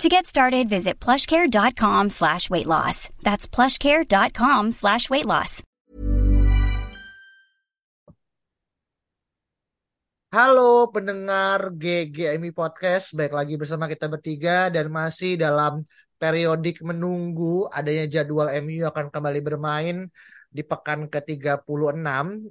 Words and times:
To 0.00 0.08
get 0.08 0.26
started, 0.26 0.68
visit 0.68 0.98
plushcare.com 0.98 2.10
slash 2.10 2.48
weight 2.48 2.66
loss. 2.66 3.10
That's 3.22 3.46
plushcare.com 3.46 4.72
slash 4.72 5.10
weight 5.10 5.26
loss. 5.26 5.62
Halo 10.32 10.88
pendengar 10.88 11.76
GGMI 11.76 12.56
Podcast, 12.56 13.12
baik 13.12 13.36
lagi 13.36 13.60
bersama 13.60 13.84
kita 13.84 14.08
bertiga 14.08 14.72
dan 14.72 14.88
masih 14.88 15.36
dalam 15.36 15.84
periodik 16.16 16.80
menunggu 16.80 17.68
adanya 17.68 18.08
jadwal 18.08 18.48
MU 18.64 18.88
akan 18.88 19.12
kembali 19.12 19.40
bermain 19.44 20.08
di 20.52 20.62
pekan 20.62 21.08
ke-36. 21.08 21.96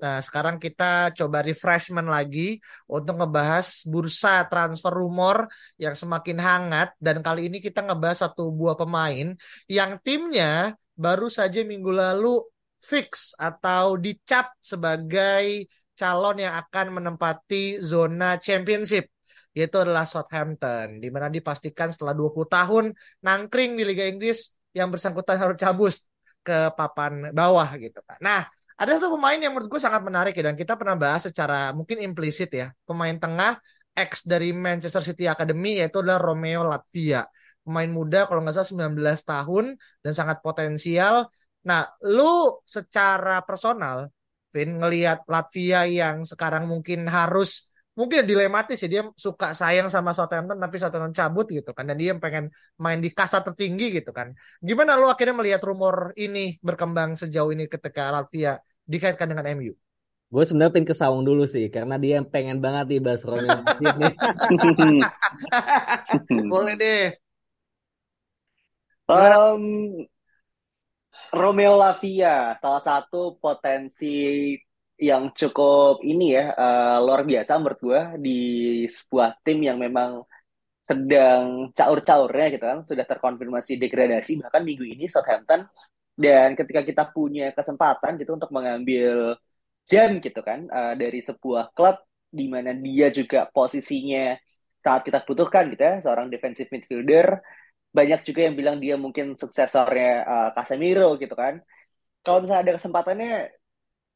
Nah, 0.02 0.20
sekarang 0.26 0.58
kita 0.58 1.14
coba 1.14 1.46
refreshment 1.46 2.10
lagi 2.10 2.58
untuk 2.90 3.22
ngebahas 3.22 3.86
bursa 3.86 4.50
transfer 4.50 4.90
rumor 4.90 5.46
yang 5.78 5.94
semakin 5.94 6.42
hangat 6.42 6.98
dan 6.98 7.22
kali 7.22 7.48
ini 7.48 7.62
kita 7.62 7.86
ngebahas 7.86 8.26
satu 8.26 8.50
buah 8.50 8.74
pemain 8.74 9.38
yang 9.70 10.02
timnya 10.02 10.74
baru 10.98 11.30
saja 11.30 11.62
minggu 11.62 11.94
lalu 11.94 12.42
fix 12.82 13.38
atau 13.38 13.96
dicap 14.02 14.58
sebagai 14.58 15.70
calon 15.94 16.42
yang 16.42 16.58
akan 16.58 16.98
menempati 16.98 17.78
zona 17.78 18.42
championship 18.42 19.06
yaitu 19.54 19.78
adalah 19.78 20.08
Southampton 20.08 20.98
di 20.98 21.12
mana 21.14 21.28
dipastikan 21.28 21.92
setelah 21.94 22.16
20 22.16 22.48
tahun 22.48 22.86
nangkring 23.22 23.78
di 23.78 23.84
Liga 23.86 24.08
Inggris 24.08 24.56
yang 24.72 24.90
bersangkutan 24.90 25.38
harus 25.38 25.60
cabut 25.60 25.92
ke 26.42 26.74
papan 26.74 27.30
bawah 27.32 27.70
gitu 27.78 28.02
kan. 28.04 28.18
Nah, 28.20 28.42
ada 28.78 28.98
satu 28.98 29.14
pemain 29.14 29.38
yang 29.38 29.54
menurut 29.54 29.70
gue 29.70 29.82
sangat 29.82 30.02
menarik 30.02 30.34
ya 30.34 30.50
dan 30.50 30.58
kita 30.58 30.74
pernah 30.74 30.98
bahas 30.98 31.22
secara 31.30 31.70
mungkin 31.72 32.02
implisit 32.02 32.50
ya. 32.50 32.74
Pemain 32.86 33.14
tengah 33.14 33.62
ex 33.94 34.26
dari 34.26 34.50
Manchester 34.52 35.06
City 35.06 35.30
Academy 35.30 35.80
yaitu 35.80 36.02
adalah 36.02 36.20
Romeo 36.20 36.66
Latvia. 36.66 37.24
Pemain 37.62 37.92
muda 37.94 38.26
kalau 38.26 38.42
nggak 38.42 38.58
salah 38.58 38.90
19 38.90 39.22
tahun 39.22 39.66
dan 40.02 40.14
sangat 40.18 40.42
potensial. 40.42 41.30
Nah, 41.62 41.86
lu 42.10 42.58
secara 42.66 43.46
personal 43.46 44.10
Vin 44.52 44.84
ngelihat 44.84 45.24
Latvia 45.32 45.88
yang 45.88 46.28
sekarang 46.28 46.68
mungkin 46.68 47.08
harus 47.08 47.71
mungkin 47.92 48.24
dilematis 48.24 48.80
ya 48.84 48.88
dia 48.88 49.04
suka 49.20 49.52
sayang 49.52 49.92
sama 49.92 50.16
Southampton 50.16 50.58
tapi 50.58 50.76
Southampton 50.80 51.12
cabut 51.12 51.46
gitu 51.52 51.76
kan 51.76 51.84
dan 51.90 52.00
dia 52.00 52.16
pengen 52.16 52.48
main 52.80 53.00
di 53.04 53.12
kasta 53.12 53.44
tertinggi 53.44 54.00
gitu 54.02 54.12
kan. 54.16 54.32
Gimana 54.64 54.96
lo 54.96 55.12
akhirnya 55.12 55.36
melihat 55.40 55.62
rumor 55.68 56.16
ini 56.16 56.56
berkembang 56.64 57.20
sejauh 57.20 57.52
ini 57.52 57.68
ketika 57.68 58.12
Latvia 58.16 58.60
dikaitkan 58.88 59.28
dengan 59.32 59.46
MU 59.60 59.76
gue 60.32 60.44
sebenarnya 60.48 60.72
pengen 60.72 60.88
ke 60.88 60.96
Sawang 60.96 61.28
dulu 61.28 61.44
sih 61.44 61.68
karena 61.68 62.00
dia 62.00 62.24
yang 62.24 62.28
pengen 62.32 62.64
banget 62.64 62.88
nih 62.88 63.02
bahas 63.04 63.20
Romeo 63.28 63.52
boleh 66.52 66.76
deh. 66.80 67.12
Um, 69.12 70.08
Romeo 71.36 71.76
Lavia, 71.76 72.56
salah 72.64 72.80
satu 72.80 73.36
potensi 73.44 74.56
yang 75.02 75.34
cukup 75.34 76.06
ini 76.06 76.38
ya, 76.38 76.54
uh, 76.54 76.98
luar 77.02 77.26
biasa 77.26 77.58
menurut 77.58 77.80
gue 77.82 78.02
di 78.22 78.40
sebuah 78.86 79.42
tim 79.42 79.60
yang 79.66 79.78
memang 79.82 80.22
sedang 80.82 81.74
caur-caurnya 81.74 82.48
gitu 82.54 82.66
kan, 82.70 82.80
sudah 82.86 83.06
terkonfirmasi 83.10 83.82
degradasi 83.82 84.32
bahkan 84.42 84.62
minggu 84.62 84.86
ini 84.86 85.06
Southampton 85.10 85.66
dan 86.14 86.54
ketika 86.54 86.82
kita 86.86 87.04
punya 87.10 87.50
kesempatan 87.58 88.22
gitu 88.22 88.38
untuk 88.38 88.54
mengambil 88.54 89.38
jam 89.90 90.22
gitu 90.22 90.42
kan 90.46 90.70
uh, 90.70 90.94
dari 90.94 91.20
sebuah 91.26 91.74
klub 91.74 91.98
di 92.30 92.46
mana 92.46 92.72
dia 92.78 93.10
juga 93.10 93.50
posisinya 93.50 94.38
saat 94.82 95.02
kita 95.06 95.26
butuhkan 95.26 95.70
gitu 95.74 95.82
ya, 95.82 95.96
seorang 96.06 96.30
defensive 96.30 96.70
midfielder 96.70 97.42
banyak 97.92 98.22
juga 98.24 98.42
yang 98.48 98.56
bilang 98.56 98.78
dia 98.80 98.96
mungkin 98.96 99.36
suksesornya 99.36 100.12
uh, 100.26 100.50
Casemiro 100.56 101.20
gitu 101.20 101.36
kan. 101.36 101.60
Kalau 102.24 102.40
misalnya 102.46 102.62
ada 102.70 102.74
kesempatannya, 102.80 103.34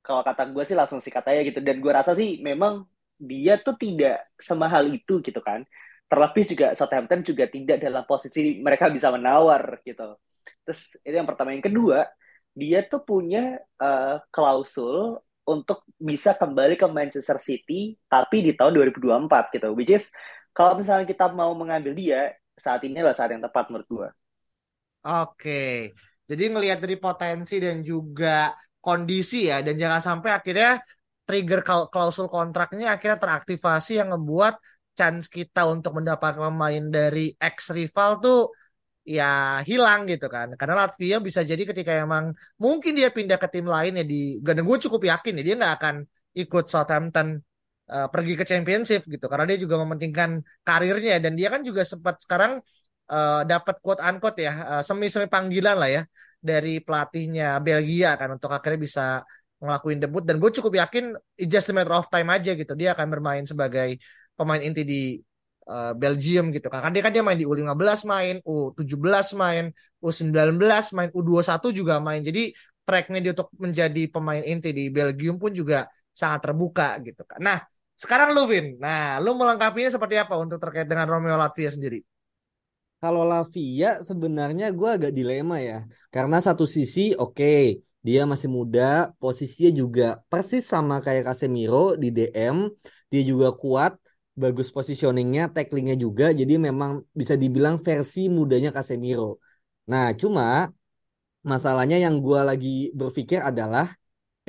kalau 0.06 0.22
kata 0.22 0.54
gue 0.54 0.64
sih 0.70 0.78
langsung 0.78 1.02
sih 1.02 1.10
katanya 1.10 1.42
gitu. 1.42 1.60
Dan 1.66 1.82
gue 1.82 1.92
rasa 1.92 2.14
sih 2.14 2.38
memang 2.40 2.86
dia 3.18 3.58
tuh 3.58 3.74
tidak 3.76 4.30
semahal 4.38 4.86
itu 4.94 5.20
gitu 5.26 5.42
kan. 5.42 5.66
Terlebih 6.06 6.44
juga 6.46 6.68
Southampton 6.78 7.26
juga 7.26 7.50
tidak 7.50 7.82
dalam 7.82 8.06
posisi 8.06 8.62
mereka 8.62 8.94
bisa 8.94 9.10
menawar 9.10 9.82
gitu. 9.82 10.16
Terus 10.62 10.82
itu 11.02 11.16
yang 11.18 11.26
pertama. 11.26 11.58
Yang 11.58 11.74
kedua, 11.74 12.06
dia 12.54 12.86
tuh 12.86 13.02
punya 13.02 13.58
uh, 13.82 14.22
klausul 14.30 15.18
untuk 15.46 15.86
bisa 15.98 16.38
kembali 16.38 16.78
ke 16.78 16.86
Manchester 16.90 17.38
City 17.42 17.98
tapi 18.06 18.46
di 18.46 18.54
tahun 18.54 18.78
2024 18.94 19.58
gitu. 19.58 19.70
Which 19.74 19.90
is 19.90 20.14
kalau 20.54 20.78
misalnya 20.78 21.10
kita 21.10 21.34
mau 21.34 21.52
mengambil 21.58 21.98
dia, 21.98 22.38
saat 22.56 22.86
ini 22.86 23.02
adalah 23.02 23.18
saat 23.18 23.34
yang 23.34 23.44
tepat 23.44 23.68
menurut 23.74 23.90
gue. 23.90 24.10
Oke, 25.06 25.94
jadi 26.26 26.44
ngelihat 26.50 26.82
dari 26.82 26.98
potensi 26.98 27.62
dan 27.62 27.86
juga 27.86 28.50
kondisi 28.86 29.50
ya, 29.50 29.66
dan 29.66 29.76
jangan 29.82 30.02
sampai 30.08 30.30
akhirnya 30.38 30.72
trigger 31.26 31.62
klausul 31.90 32.30
kontraknya 32.30 32.94
akhirnya 32.96 33.18
teraktivasi 33.18 33.98
yang 34.00 34.14
ngebuat 34.14 34.56
chance 34.98 35.26
kita 35.28 35.66
untuk 35.74 35.98
mendapatkan 35.98 36.40
pemain 36.40 36.86
dari 36.88 37.34
ex 37.36 37.74
rival 37.74 38.22
tuh 38.22 38.40
ya 39.06 39.62
hilang 39.66 40.06
gitu 40.10 40.26
kan. 40.30 40.54
Karena 40.60 40.86
Latvia 40.86 41.18
bisa 41.22 41.42
jadi 41.42 41.62
ketika 41.66 41.92
emang 41.94 42.34
mungkin 42.62 42.94
dia 42.98 43.10
pindah 43.10 43.38
ke 43.42 43.48
tim 43.54 43.66
lain 43.66 44.00
ya 44.00 44.06
di 44.06 44.40
dan 44.46 44.62
gue 44.66 44.78
cukup 44.86 45.02
yakin 45.12 45.42
ya 45.42 45.44
dia 45.44 45.56
nggak 45.60 45.74
akan 45.82 45.96
ikut 46.38 46.66
Southampton 46.70 47.28
uh, 47.90 48.08
pergi 48.14 48.34
ke 48.40 48.44
championship 48.50 49.02
gitu. 49.06 49.26
Karena 49.26 49.46
dia 49.50 49.58
juga 49.62 49.76
mementingkan 49.82 50.42
karirnya 50.66 51.22
dan 51.22 51.34
dia 51.38 51.50
kan 51.54 51.62
juga 51.62 51.82
sempat 51.86 52.22
sekarang 52.24 52.62
uh, 53.10 53.42
dapat 53.46 53.76
quote 53.84 54.02
unquote 54.02 54.40
ya 54.42 54.54
uh, 54.80 54.84
semi 54.86 55.08
semi 55.12 55.28
panggilan 55.30 55.76
lah 55.78 55.90
ya 55.90 56.02
dari 56.40 56.80
pelatihnya 56.82 57.60
Belgia 57.62 58.16
kan 58.20 58.38
untuk 58.38 58.54
akhirnya 58.54 58.82
bisa 58.82 59.06
ngelakuin 59.58 59.98
debut 60.04 60.22
dan 60.22 60.38
gue 60.38 60.52
cukup 60.52 60.78
yakin 60.78 61.16
it's 61.40 61.50
just 61.50 61.72
a 61.72 61.74
matter 61.74 61.96
of 61.96 62.06
time 62.12 62.30
aja 62.30 62.54
gitu 62.54 62.74
dia 62.78 62.94
akan 62.94 63.08
bermain 63.10 63.44
sebagai 63.48 63.98
pemain 64.36 64.62
inti 64.62 64.84
di 64.84 65.02
uh, 65.70 65.94
Belgium 65.98 66.54
gitu 66.54 66.68
kan. 66.70 66.92
Dia 66.94 67.02
kan 67.02 67.12
dia 67.16 67.24
main 67.26 67.38
di 67.38 67.48
U15 67.48 68.06
main, 68.06 68.36
U17 68.46 69.34
main, 69.38 69.64
U19 70.02 70.60
main, 70.94 71.10
U21 71.12 71.64
juga 71.74 71.98
main. 71.98 72.22
Jadi 72.22 72.54
tracknya 72.86 73.20
dia 73.24 73.32
untuk 73.34 73.50
menjadi 73.58 74.04
pemain 74.14 74.44
inti 74.46 74.70
di 74.70 74.94
Belgium 74.94 75.42
pun 75.42 75.52
juga 75.52 75.90
sangat 76.14 76.46
terbuka 76.52 77.02
gitu 77.02 77.26
kan. 77.26 77.40
Nah, 77.42 77.58
sekarang 77.98 78.36
lu 78.36 78.46
Vin, 78.46 78.78
nah 78.78 79.18
lu 79.24 79.34
melengkapinya 79.36 79.90
seperti 79.90 80.16
apa 80.20 80.36
untuk 80.38 80.60
terkait 80.62 80.86
dengan 80.88 81.10
Romeo 81.10 81.36
Latvia 81.36 81.72
sendiri? 81.74 82.04
Kalau 83.06 83.22
Latvia 83.22 84.02
sebenarnya 84.10 84.66
gue 84.74 84.90
agak 84.98 85.12
dilema 85.14 85.62
ya, 85.62 85.86
karena 86.10 86.42
satu 86.42 86.66
sisi 86.66 87.14
oke 87.14 87.38
okay, 87.38 87.62
dia 88.02 88.26
masih 88.32 88.50
muda, 88.58 89.14
posisinya 89.22 89.72
juga 89.82 90.06
persis 90.26 90.66
sama 90.74 90.96
kayak 91.06 91.24
Casemiro 91.30 91.94
di 92.02 92.10
DM, 92.10 92.58
dia 93.14 93.22
juga 93.22 93.54
kuat, 93.62 93.94
bagus 94.42 94.74
positioningnya, 94.74 95.54
tacklingnya 95.54 95.94
juga, 96.06 96.34
jadi 96.34 96.54
memang 96.58 97.06
bisa 97.14 97.38
dibilang 97.38 97.78
versi 97.86 98.26
mudanya 98.38 98.74
Casemiro. 98.74 99.38
Nah 99.92 100.06
cuma 100.18 100.74
masalahnya 101.52 101.98
yang 102.06 102.16
gue 102.26 102.40
lagi 102.50 102.90
berpikir 103.00 103.38
adalah 103.50 103.86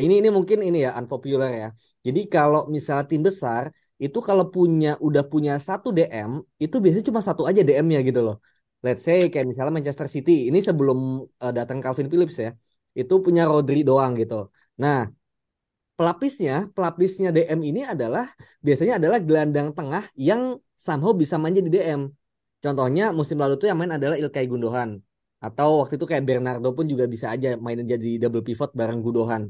ini 0.00 0.24
ini 0.24 0.28
mungkin 0.32 0.58
ini 0.64 0.78
ya 0.88 0.96
unpopular 0.96 1.50
ya 1.52 1.68
jadi 2.06 2.20
kalau 2.34 2.60
misalnya 2.72 3.04
tim 3.10 3.20
besar 3.28 3.68
itu 4.04 4.18
kalau 4.28 4.44
punya 4.54 4.88
udah 5.06 5.22
punya 5.32 5.52
satu 5.68 5.88
DM 5.96 6.30
itu 6.62 6.76
biasanya 6.82 7.04
cuma 7.10 7.20
satu 7.28 7.42
aja 7.48 7.60
DM-nya 7.68 7.98
gitu 8.08 8.20
loh. 8.26 8.36
Let's 8.84 9.02
say 9.08 9.18
kayak 9.32 9.46
misalnya 9.50 9.72
Manchester 9.76 10.06
City 10.14 10.32
ini 10.48 10.58
sebelum 10.60 10.98
uh, 11.42 11.52
datang 11.58 11.78
Calvin 11.80 12.08
Phillips 12.12 12.36
ya 12.44 12.50
itu 13.00 13.14
punya 13.24 13.42
Rodri 13.50 13.80
doang 13.88 14.12
gitu. 14.20 14.52
Nah 14.82 15.08
pelapisnya 15.96 16.68
pelapisnya 16.76 17.28
DM 17.32 17.60
ini 17.72 17.80
adalah 17.92 18.24
biasanya 18.60 19.00
adalah 19.00 19.18
gelandang 19.28 19.68
tengah 19.72 20.04
yang 20.28 20.60
somehow 20.76 21.12
bisa 21.16 21.34
main 21.40 21.56
jadi 21.56 21.70
DM. 21.72 22.00
Contohnya 22.60 23.04
musim 23.16 23.36
lalu 23.40 23.56
tuh 23.60 23.66
yang 23.72 23.78
main 23.80 23.92
adalah 23.96 24.16
Ilkay 24.20 24.44
Gundogan 24.44 25.00
atau 25.40 25.84
waktu 25.84 25.94
itu 25.96 26.06
kayak 26.10 26.24
Bernardo 26.28 26.68
pun 26.76 26.84
juga 26.88 27.04
bisa 27.08 27.32
aja 27.34 27.48
main 27.56 27.80
jadi 27.80 28.08
double 28.22 28.44
pivot 28.44 28.70
bareng 28.76 29.00
Gundogan. 29.04 29.42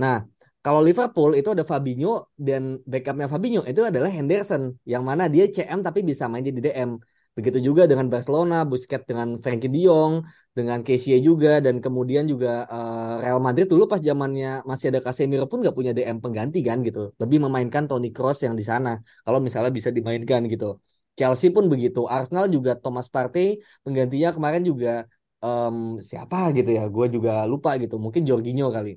Nah 0.00 0.24
kalau 0.64 0.80
Liverpool 0.86 1.30
itu 1.34 1.48
ada 1.54 1.64
Fabinho 1.66 2.30
dan 2.38 2.78
backupnya 2.86 3.26
Fabinho 3.26 3.60
itu 3.66 3.82
adalah 3.90 4.10
Henderson 4.16 4.62
yang 4.86 5.02
mana 5.02 5.26
dia 5.26 5.44
CM 5.50 5.82
tapi 5.86 6.00
bisa 6.10 6.24
main 6.30 6.44
jadi 6.46 6.60
DM. 6.62 6.90
Begitu 7.36 7.58
juga 7.68 7.82
dengan 7.90 8.06
Barcelona, 8.12 8.56
Busquets 8.68 9.08
dengan 9.08 9.40
Frenkie 9.40 9.72
de 9.72 9.88
Jong, 9.88 10.20
dengan 10.52 10.84
Kessie 10.86 11.16
juga 11.28 11.64
dan 11.64 11.80
kemudian 11.80 12.28
juga 12.28 12.68
uh, 12.68 13.24
Real 13.24 13.40
Madrid 13.40 13.66
dulu 13.72 13.88
pas 13.88 14.00
zamannya 14.04 14.62
masih 14.68 14.92
ada 14.92 15.00
Casemiro 15.00 15.48
pun 15.50 15.64
nggak 15.64 15.72
punya 15.78 15.92
DM 15.96 16.20
pengganti 16.20 16.60
kan 16.68 16.78
gitu. 16.86 17.10
Lebih 17.16 17.38
memainkan 17.48 17.88
Toni 17.88 18.12
Kroos 18.14 18.38
yang 18.46 18.54
di 18.54 18.64
sana 18.70 19.00
kalau 19.24 19.40
misalnya 19.40 19.72
bisa 19.72 19.88
dimainkan 19.96 20.44
gitu. 20.52 20.78
Chelsea 21.18 21.48
pun 21.56 21.64
begitu. 21.72 22.04
Arsenal 22.06 22.46
juga 22.52 22.76
Thomas 22.76 23.08
Partey 23.08 23.58
penggantinya 23.84 24.28
kemarin 24.36 24.62
juga 24.70 25.08
um, 25.40 25.76
siapa 26.04 26.36
gitu 26.56 26.70
ya. 26.76 26.84
Gue 26.94 27.06
juga 27.08 27.48
lupa 27.48 27.70
gitu. 27.82 27.96
Mungkin 28.04 28.22
Jorginho 28.28 28.68
kali. 28.76 28.90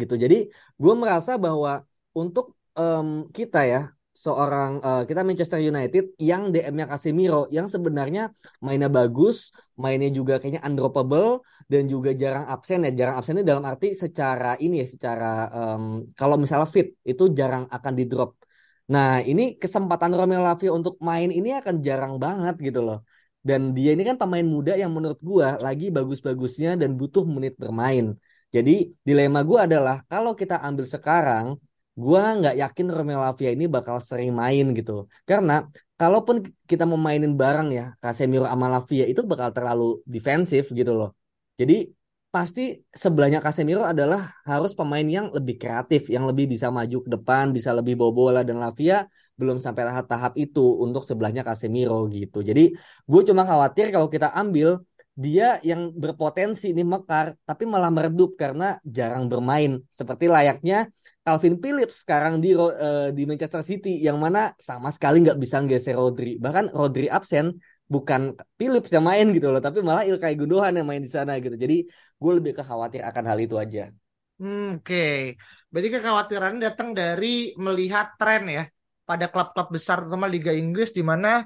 Gitu. 0.00 0.14
Jadi 0.24 0.36
gue 0.82 0.94
merasa 1.02 1.32
bahwa 1.44 1.82
untuk 2.12 2.52
um, 2.76 3.08
kita 3.36 3.60
ya 3.72 3.80
seorang 4.16 4.80
uh, 4.80 5.02
kita 5.04 5.20
Manchester 5.28 5.60
United 5.60 6.16
yang 6.16 6.48
DM-nya 6.48 6.88
Casemiro 6.88 7.44
yang 7.52 7.68
sebenarnya 7.68 8.32
mainnya 8.64 8.88
bagus, 8.88 9.52
mainnya 9.76 10.08
juga 10.08 10.40
kayaknya 10.40 10.64
undroppable 10.64 11.44
dan 11.68 11.84
juga 11.92 12.10
jarang 12.16 12.48
absen 12.48 12.88
ya. 12.88 12.90
Jarang 12.96 13.16
absen 13.20 13.44
dalam 13.44 13.64
arti 13.68 13.92
secara 13.92 14.56
ini 14.64 14.80
ya, 14.80 14.86
secara 14.88 15.52
um, 15.52 15.84
kalau 16.16 16.36
misalnya 16.40 16.68
fit 16.74 16.96
itu 17.04 17.28
jarang 17.38 17.68
akan 17.68 17.92
di 17.92 18.04
drop. 18.08 18.30
Nah, 18.92 19.20
ini 19.30 19.42
kesempatan 19.62 20.14
Romelu 20.14 20.42
Lavia 20.46 20.70
untuk 20.72 20.94
main 21.02 21.28
ini 21.28 21.48
akan 21.60 21.74
jarang 21.86 22.14
banget 22.24 22.54
gitu 22.66 22.80
loh. 22.86 22.98
Dan 23.46 23.60
dia 23.76 23.94
ini 23.94 24.02
kan 24.08 24.16
pemain 24.18 24.46
muda 24.54 24.72
yang 24.82 24.90
menurut 24.96 25.20
gua 25.22 25.54
lagi 25.66 25.86
bagus-bagusnya 25.96 26.74
dan 26.80 26.90
butuh 26.98 27.22
menit 27.26 27.54
bermain. 27.62 28.16
Jadi 28.54 28.94
dilema 29.06 29.40
gua 29.42 29.66
adalah 29.66 29.96
kalau 30.10 30.32
kita 30.38 30.62
ambil 30.62 30.86
sekarang 30.86 31.46
gue 31.96 32.20
nggak 32.38 32.54
yakin 32.60 32.86
Romelu 32.92 33.20
Lavia 33.24 33.50
ini 33.56 33.64
bakal 33.64 33.96
sering 34.04 34.30
main 34.36 34.64
gitu. 34.76 35.08
Karena 35.24 35.64
kalaupun 35.96 36.44
kita 36.68 36.84
mau 36.84 37.00
mainin 37.00 37.32
bareng 37.40 37.72
ya, 37.72 37.84
Casemiro 38.02 38.44
sama 38.44 38.68
Lavia 38.68 39.08
itu 39.08 39.24
bakal 39.24 39.48
terlalu 39.56 40.04
defensif 40.04 40.68
gitu 40.76 40.92
loh. 40.92 41.16
Jadi 41.56 41.88
pasti 42.28 42.76
sebelahnya 42.92 43.40
Casemiro 43.40 43.80
adalah 43.80 44.28
harus 44.44 44.76
pemain 44.76 45.08
yang 45.16 45.32
lebih 45.32 45.56
kreatif, 45.56 46.12
yang 46.12 46.28
lebih 46.28 46.44
bisa 46.52 46.68
maju 46.68 47.00
ke 47.00 47.08
depan, 47.08 47.44
bisa 47.56 47.72
lebih 47.72 47.96
bawa 47.96 48.12
bola 48.12 48.40
dan 48.44 48.60
Lavia 48.60 49.08
belum 49.40 49.56
sampai 49.64 49.88
tahap-tahap 49.88 50.32
itu 50.36 50.60
untuk 50.84 51.00
sebelahnya 51.08 51.40
Casemiro 51.48 52.04
gitu. 52.12 52.44
Jadi 52.44 52.76
gue 53.08 53.20
cuma 53.24 53.48
khawatir 53.48 53.88
kalau 53.88 54.12
kita 54.12 54.36
ambil 54.36 54.84
dia 55.16 55.56
yang 55.64 55.96
berpotensi 55.96 56.76
ini 56.76 56.84
mekar 56.84 57.32
tapi 57.48 57.64
malah 57.64 57.88
meredup 57.88 58.36
karena 58.36 58.76
jarang 58.84 59.32
bermain 59.32 59.80
seperti 59.88 60.28
layaknya 60.28 60.92
Calvin 61.24 61.56
Phillips 61.56 62.04
sekarang 62.04 62.38
di 62.44 62.52
uh, 62.52 63.08
di 63.16 63.24
Manchester 63.24 63.64
City 63.64 63.96
yang 63.98 64.20
mana 64.20 64.52
sama 64.60 64.92
sekali 64.92 65.24
nggak 65.24 65.40
bisa 65.40 65.64
nggeser 65.64 65.96
Rodri 65.96 66.36
bahkan 66.36 66.68
Rodri 66.68 67.08
absen 67.08 67.56
bukan 67.88 68.36
Phillips 68.60 68.92
yang 68.92 69.08
main 69.08 69.32
gitu 69.32 69.48
loh 69.48 69.64
tapi 69.64 69.80
malah 69.80 70.04
Ilkay 70.04 70.36
Gundogan 70.36 70.76
yang 70.76 70.86
main 70.86 71.00
di 71.00 71.08
sana 71.08 71.40
gitu 71.40 71.56
jadi 71.56 71.88
gue 72.16 72.32
lebih 72.36 72.52
kekhawatir 72.60 73.04
akan 73.04 73.24
hal 73.28 73.38
itu 73.40 73.56
aja. 73.56 73.92
Hmm, 74.36 74.84
Oke, 74.84 74.84
okay. 74.84 75.16
berarti 75.72 75.90
kekhawatiran 75.96 76.60
datang 76.60 76.92
dari 76.92 77.56
melihat 77.56 78.20
tren 78.20 78.44
ya 78.44 78.64
pada 79.08 79.32
klub-klub 79.32 79.72
besar 79.72 80.04
terutama 80.04 80.28
Liga 80.28 80.52
Inggris 80.52 80.92
di 80.92 81.00
mana 81.00 81.40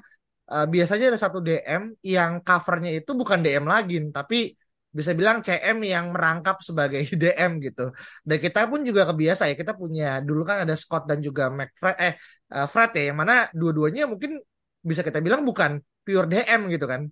uh, 0.49 0.65
biasanya 0.65 1.13
ada 1.13 1.19
satu 1.19 1.39
DM 1.43 1.93
yang 2.01 2.41
covernya 2.41 2.91
itu 2.97 3.11
bukan 3.13 3.39
DM 3.45 3.65
lagi, 3.67 4.01
tapi 4.09 4.55
bisa 4.91 5.15
bilang 5.15 5.39
CM 5.39 5.79
yang 5.87 6.11
merangkap 6.11 6.59
sebagai 6.59 6.99
DM 7.21 7.63
gitu. 7.63 7.93
Dan 8.27 8.37
kita 8.37 8.67
pun 8.67 8.83
juga 8.83 9.07
kebiasa 9.07 9.47
ya, 9.47 9.55
kita 9.55 9.73
punya 9.77 10.19
dulu 10.19 10.43
kan 10.43 10.67
ada 10.67 10.75
Scott 10.75 11.07
dan 11.07 11.23
juga 11.23 11.47
McFred 11.47 11.97
eh 11.99 12.13
uh, 12.51 12.67
Fred 12.67 12.91
ya, 12.97 13.03
yang 13.13 13.17
mana 13.21 13.47
dua-duanya 13.55 14.09
mungkin 14.11 14.41
bisa 14.83 15.01
kita 15.05 15.21
bilang 15.23 15.47
bukan 15.47 15.79
pure 16.03 16.27
DM 16.27 16.67
gitu 16.73 16.85
kan. 16.89 17.07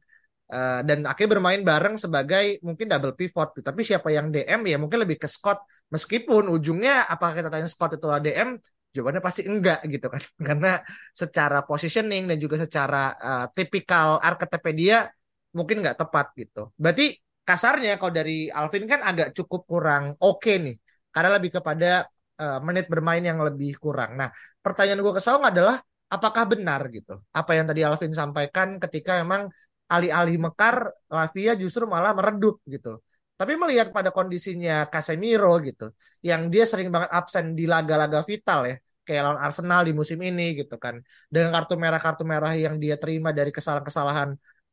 Uh, 0.50 0.82
dan 0.82 1.06
akhirnya 1.06 1.38
bermain 1.38 1.62
bareng 1.62 2.02
sebagai 2.02 2.58
mungkin 2.66 2.90
double 2.90 3.14
pivot 3.14 3.54
gitu. 3.54 3.66
Tapi 3.70 3.82
siapa 3.86 4.10
yang 4.10 4.34
DM 4.34 4.66
ya 4.66 4.78
mungkin 4.82 5.06
lebih 5.06 5.22
ke 5.22 5.30
Scott 5.30 5.62
meskipun 5.94 6.50
ujungnya 6.50 7.06
apakah 7.06 7.38
kita 7.38 7.50
tanya 7.54 7.70
Scott 7.70 7.96
itu 7.96 8.10
DM 8.10 8.58
Jawabannya 9.00 9.24
pasti 9.24 9.42
enggak 9.48 9.80
gitu 9.88 10.08
kan. 10.12 10.22
Karena 10.48 10.72
secara 11.16 11.64
positioning 11.64 12.28
dan 12.28 12.38
juga 12.44 12.60
secara 12.60 13.16
uh, 13.16 13.46
tipikal 13.56 14.20
archetype 14.20 14.72
dia 14.76 15.08
mungkin 15.56 15.80
nggak 15.80 15.96
tepat 15.96 16.36
gitu. 16.36 16.76
Berarti 16.76 17.16
kasarnya 17.48 17.96
kalau 17.96 18.12
dari 18.12 18.52
Alvin 18.52 18.86
kan 18.86 19.02
agak 19.02 19.32
cukup 19.32 19.64
kurang 19.64 20.04
oke 20.20 20.44
okay 20.44 20.56
nih. 20.60 20.76
Karena 21.10 21.30
lebih 21.40 21.58
kepada 21.58 22.06
uh, 22.44 22.60
menit 22.68 22.86
bermain 22.92 23.24
yang 23.24 23.40
lebih 23.42 23.80
kurang. 23.80 24.20
Nah, 24.20 24.30
pertanyaan 24.62 25.02
gue 25.02 25.14
ke 25.18 25.24
Saung 25.24 25.42
adalah 25.48 25.80
apakah 26.12 26.44
benar 26.52 26.82
gitu? 26.94 27.18
Apa 27.34 27.58
yang 27.58 27.66
tadi 27.70 27.82
Alvin 27.88 28.14
sampaikan 28.14 28.78
ketika 28.84 29.24
emang 29.24 29.48
alih-alih 29.90 30.38
mekar, 30.38 30.94
Lavia 31.10 31.58
justru 31.58 31.90
malah 31.90 32.14
meredup 32.14 32.62
gitu. 32.70 33.02
Tapi 33.40 33.56
melihat 33.56 33.96
pada 33.96 34.12
kondisinya 34.12 34.86
Casemiro 34.92 35.56
gitu, 35.64 35.96
yang 36.22 36.52
dia 36.52 36.68
sering 36.68 36.92
banget 36.92 37.10
absen 37.10 37.56
di 37.56 37.66
laga-laga 37.66 38.20
vital 38.28 38.68
ya, 38.68 38.76
kayak 39.10 39.22
lawan 39.26 39.42
Arsenal 39.48 39.82
di 39.88 39.94
musim 40.00 40.20
ini 40.30 40.44
gitu 40.60 40.76
kan. 40.84 40.96
Dengan 41.34 41.50
kartu 41.56 41.74
merah-kartu 41.84 42.24
merah 42.32 42.54
yang 42.66 42.76
dia 42.84 42.96
terima 43.02 43.30
dari 43.40 43.52
kesalahan-kesalahan 43.58 44.30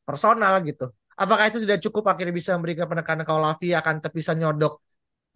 personal 0.08 0.54
gitu. 0.68 0.84
Apakah 1.22 1.44
itu 1.48 1.58
tidak 1.64 1.78
cukup 1.84 2.04
akhirnya 2.12 2.34
bisa 2.40 2.50
memberikan 2.56 2.86
penekanan 2.92 3.24
kalau 3.28 3.40
Lavi 3.46 3.72
akan 3.80 3.94
bisa 4.18 4.32
nyodok 4.36 4.72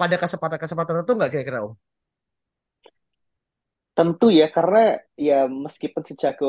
pada 0.01 0.17
kesempatan-kesempatan 0.23 0.93
tertentu 1.01 1.13
nggak 1.17 1.31
kira-kira 1.33 1.59
Om? 1.67 1.73
Tentu 3.97 4.27
ya, 4.33 4.49
karena 4.57 4.97
ya 5.19 5.45
meskipun 5.45 6.03
sejago 6.09 6.49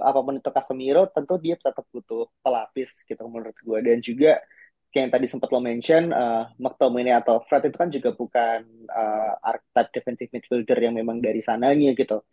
apa 0.00 0.18
pun 0.24 0.34
itu 0.40 0.50
Casemiro, 0.56 1.02
tentu 1.12 1.36
dia 1.44 1.54
tetap 1.60 1.84
butuh 1.92 2.32
pelapis 2.40 3.04
gitu 3.04 3.22
menurut 3.28 3.56
gue. 3.66 3.78
Dan 3.84 3.98
juga 4.00 4.40
kayak 4.88 5.02
yang 5.08 5.12
tadi 5.12 5.26
sempat 5.28 5.48
lo 5.52 5.60
mention, 5.60 6.04
uh, 6.16 6.48
McTominay 6.56 7.12
atau 7.20 7.44
Fred 7.44 7.68
itu 7.68 7.76
kan 7.76 7.88
juga 7.92 8.10
bukan 8.16 8.88
uh, 8.88 9.32
archetype 9.44 9.90
defensive 9.92 10.30
midfielder 10.32 10.78
yang 10.80 10.94
memang 10.96 11.20
dari 11.20 11.44
sananya 11.44 11.92
gitu. 11.92 12.24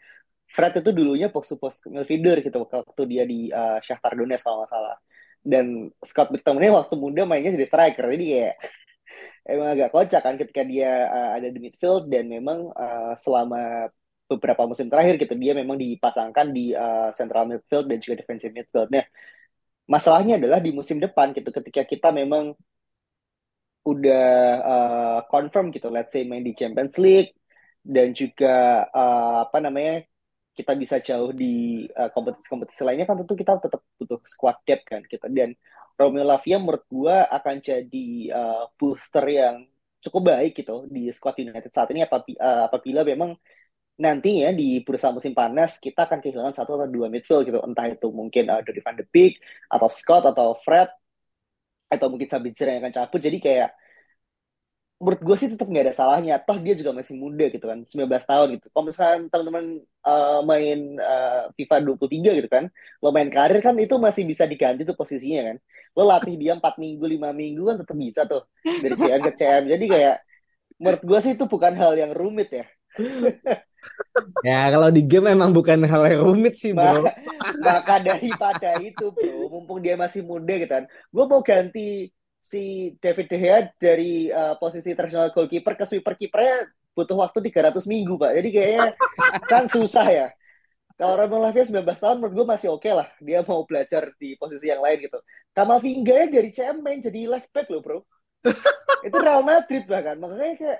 Fred 0.47 0.79
itu 0.79 0.91
dulunya 0.95 1.27
post-post 1.27 1.83
midfielder 1.91 2.39
gitu 2.39 2.63
waktu 2.63 3.03
dia 3.11 3.23
di 3.27 3.51
uh, 3.51 3.83
Shakhtar 3.83 4.15
Donetsk 4.15 4.47
kalau 4.47 4.67
salah. 4.71 4.97
Dan 5.45 5.91
Scott 6.01 6.31
McTominay 6.31 6.71
waktu 6.73 6.95
muda 6.95 7.27
mainnya 7.27 7.53
jadi 7.53 7.67
striker, 7.67 8.07
jadi 8.07 8.25
kayak 8.25 8.55
emang 9.51 9.69
agak 9.75 9.89
kocak 9.93 10.21
kan 10.23 10.35
ketika 10.39 10.63
dia 10.63 11.11
uh, 11.11 11.29
ada 11.37 11.51
di 11.51 11.59
midfield 11.59 12.07
dan 12.07 12.31
memang 12.31 12.71
uh, 12.71 13.13
selama 13.19 13.91
beberapa 14.25 14.65
musim 14.65 14.89
terakhir 14.89 15.21
gitu 15.21 15.37
dia 15.37 15.53
memang 15.53 15.77
dipasangkan 15.77 16.49
di 16.49 16.73
uh, 16.73 17.13
central 17.13 17.45
midfield 17.45 17.85
dan 17.85 18.01
juga 18.01 18.25
defensive 18.25 18.55
midfield. 18.55 18.89
Nah, 18.89 19.05
masalahnya 19.85 20.41
adalah 20.41 20.59
di 20.61 20.73
musim 20.73 20.97
depan 20.97 21.31
gitu 21.37 21.49
ketika 21.53 21.85
kita 21.85 22.09
memang 22.09 22.57
udah 23.85 24.25
uh, 24.65 25.19
confirm 25.29 25.69
gitu 25.69 25.93
let's 25.93 26.09
say 26.09 26.25
main 26.25 26.41
di 26.41 26.57
Champions 26.57 26.97
League 26.97 27.37
dan 27.85 28.17
juga 28.17 28.85
uh, 28.89 29.45
apa 29.45 29.61
namanya 29.61 30.01
kita 30.57 30.73
bisa 30.73 30.97
jauh 31.03 31.29
di 31.29 31.85
uh, 31.93 32.09
kompetisi-kompetisi 32.09 32.81
lainnya 32.81 33.05
kan 33.05 33.21
tentu 33.21 33.37
kita 33.37 33.61
tetap 33.61 33.85
butuh 34.01 34.19
squad 34.25 34.57
depth 34.65 34.89
kan 34.89 35.01
kita 35.05 35.29
dan 35.29 35.53
Romeo 35.95 36.25
Lavia 36.25 36.57
menurut 36.57 36.83
gua 36.89 37.29
akan 37.29 37.61
jadi 37.61 38.07
uh, 38.33 38.63
booster 38.73 39.25
yang 39.29 39.69
cukup 40.01 40.33
baik 40.33 40.57
gitu 40.65 40.89
di 40.89 41.13
squad 41.13 41.37
United 41.37 41.69
saat 41.69 41.93
ini 41.93 42.05
apabila, 42.09 42.39
uh, 42.41 42.63
apabila 42.71 43.01
memang 43.05 43.37
nantinya 43.95 44.51
di 44.59 44.83
bursa 44.83 45.07
musim 45.15 45.31
panas 45.31 45.79
kita 45.79 45.99
akan 46.07 46.19
kehilangan 46.23 46.55
satu 46.57 46.75
atau 46.75 46.87
dua 46.91 47.07
midfield 47.07 47.47
gitu. 47.47 47.59
Entah 47.63 47.87
itu 47.87 48.07
mungkin 48.11 48.43
uh, 48.51 48.61
Dodi 48.65 48.81
van 48.83 48.95
de 48.99 49.05
Beek 49.07 49.39
atau 49.71 49.87
Scott 49.87 50.23
atau 50.31 50.59
Fred 50.63 50.89
atau 51.93 52.07
mungkin 52.11 52.27
Sabitzer 52.27 52.67
yang 52.71 52.83
akan 52.83 52.93
cabut. 52.97 53.21
Jadi 53.23 53.37
kayak 53.39 53.69
menurut 54.95 55.21
gue 55.27 55.35
sih 55.39 55.49
tetap 55.51 55.67
nggak 55.67 55.85
ada 55.91 55.95
salahnya. 55.95 56.33
Toh 56.43 56.57
dia 56.59 56.73
juga 56.75 56.91
masih 56.95 57.15
muda 57.15 57.45
gitu 57.51 57.65
kan 57.71 57.79
19 57.87 58.23
tahun 58.27 58.47
gitu. 58.59 58.65
Kalau 58.71 58.85
misalnya 58.89 59.19
teman-teman 59.31 59.65
uh, 60.07 60.39
main 60.43 60.79
uh, 60.99 61.41
FIFA 61.55 61.75
23 61.95 62.39
gitu 62.43 62.49
kan 62.51 62.63
lo 63.03 63.09
main 63.15 63.29
karir 63.31 63.59
kan 63.63 63.75
itu 63.79 63.95
masih 63.95 64.23
bisa 64.27 64.43
diganti 64.43 64.83
tuh 64.83 64.95
posisinya 64.99 65.41
kan. 65.55 65.57
Lo 65.95 66.03
latih 66.03 66.35
dia 66.35 66.51
4 66.59 66.75
minggu 66.83 67.03
5 67.07 67.31
minggu 67.31 67.63
kan 67.63 67.75
tetap 67.79 67.95
bisa 67.95 68.21
tuh 68.27 68.43
dari 68.83 68.95
CM 68.99 69.21
ke 69.23 69.31
CM 69.39 69.63
jadi 69.71 69.85
kayak 69.87 70.15
menurut 70.79 71.01
gue 71.07 71.19
sih 71.23 71.33
itu 71.39 71.45
bukan 71.47 71.73
hal 71.79 71.93
yang 71.95 72.11
rumit 72.11 72.49
ya 72.51 72.65
ya 74.47 74.71
kalau 74.71 74.89
di 74.89 75.01
game 75.03 75.33
memang 75.33 75.51
bukan 75.51 75.83
hal 75.85 76.03
yang 76.07 76.21
rumit 76.25 76.55
sih 76.57 76.71
bro. 76.71 77.03
Maka, 77.61 78.01
daripada 78.01 78.79
itu 78.81 79.11
bro 79.11 79.51
mumpung 79.51 79.83
dia 79.83 79.99
masih 79.99 80.23
muda 80.23 80.53
gitu 80.55 80.71
kan 80.71 80.85
gue 80.87 81.25
mau 81.25 81.41
ganti 81.43 82.09
si 82.45 82.93
David 83.01 83.25
De 83.25 83.37
Gea 83.41 83.59
dari 83.81 84.29
uh, 84.29 84.53
posisi 84.61 84.93
tradisional 84.93 85.33
goalkeeper 85.33 85.73
ke 85.73 85.85
sweeper 85.89 86.13
kipernya 86.13 86.69
butuh 86.95 87.17
waktu 87.19 87.51
300 87.51 87.83
minggu 87.89 88.15
pak. 88.15 88.31
Jadi 88.39 88.49
kayaknya 88.53 88.85
kan 89.51 89.67
susah 89.67 90.07
ya. 90.07 90.27
Kalau 90.95 91.19
Ramon 91.19 91.43
Lavia 91.43 91.67
19 91.67 91.83
tahun 91.83 92.17
menurut 92.23 92.33
gue 92.39 92.47
masih 92.47 92.67
oke 92.71 92.87
okay 92.87 92.93
lah. 92.95 93.11
Dia 93.19 93.43
mau 93.43 93.67
belajar 93.67 94.15
di 94.15 94.39
posisi 94.39 94.71
yang 94.71 94.79
lain 94.79 95.03
gitu. 95.03 95.19
Kamavinga 95.51 96.31
dari 96.31 96.49
CM 96.55 96.79
main 96.79 97.03
jadi 97.03 97.27
left 97.27 97.51
back 97.51 97.67
loh 97.67 97.83
bro. 97.83 97.99
Itu 99.03 99.17
Real 99.19 99.43
Madrid 99.43 99.83
bahkan. 99.91 100.15
Makanya 100.15 100.55
kayak 100.55 100.79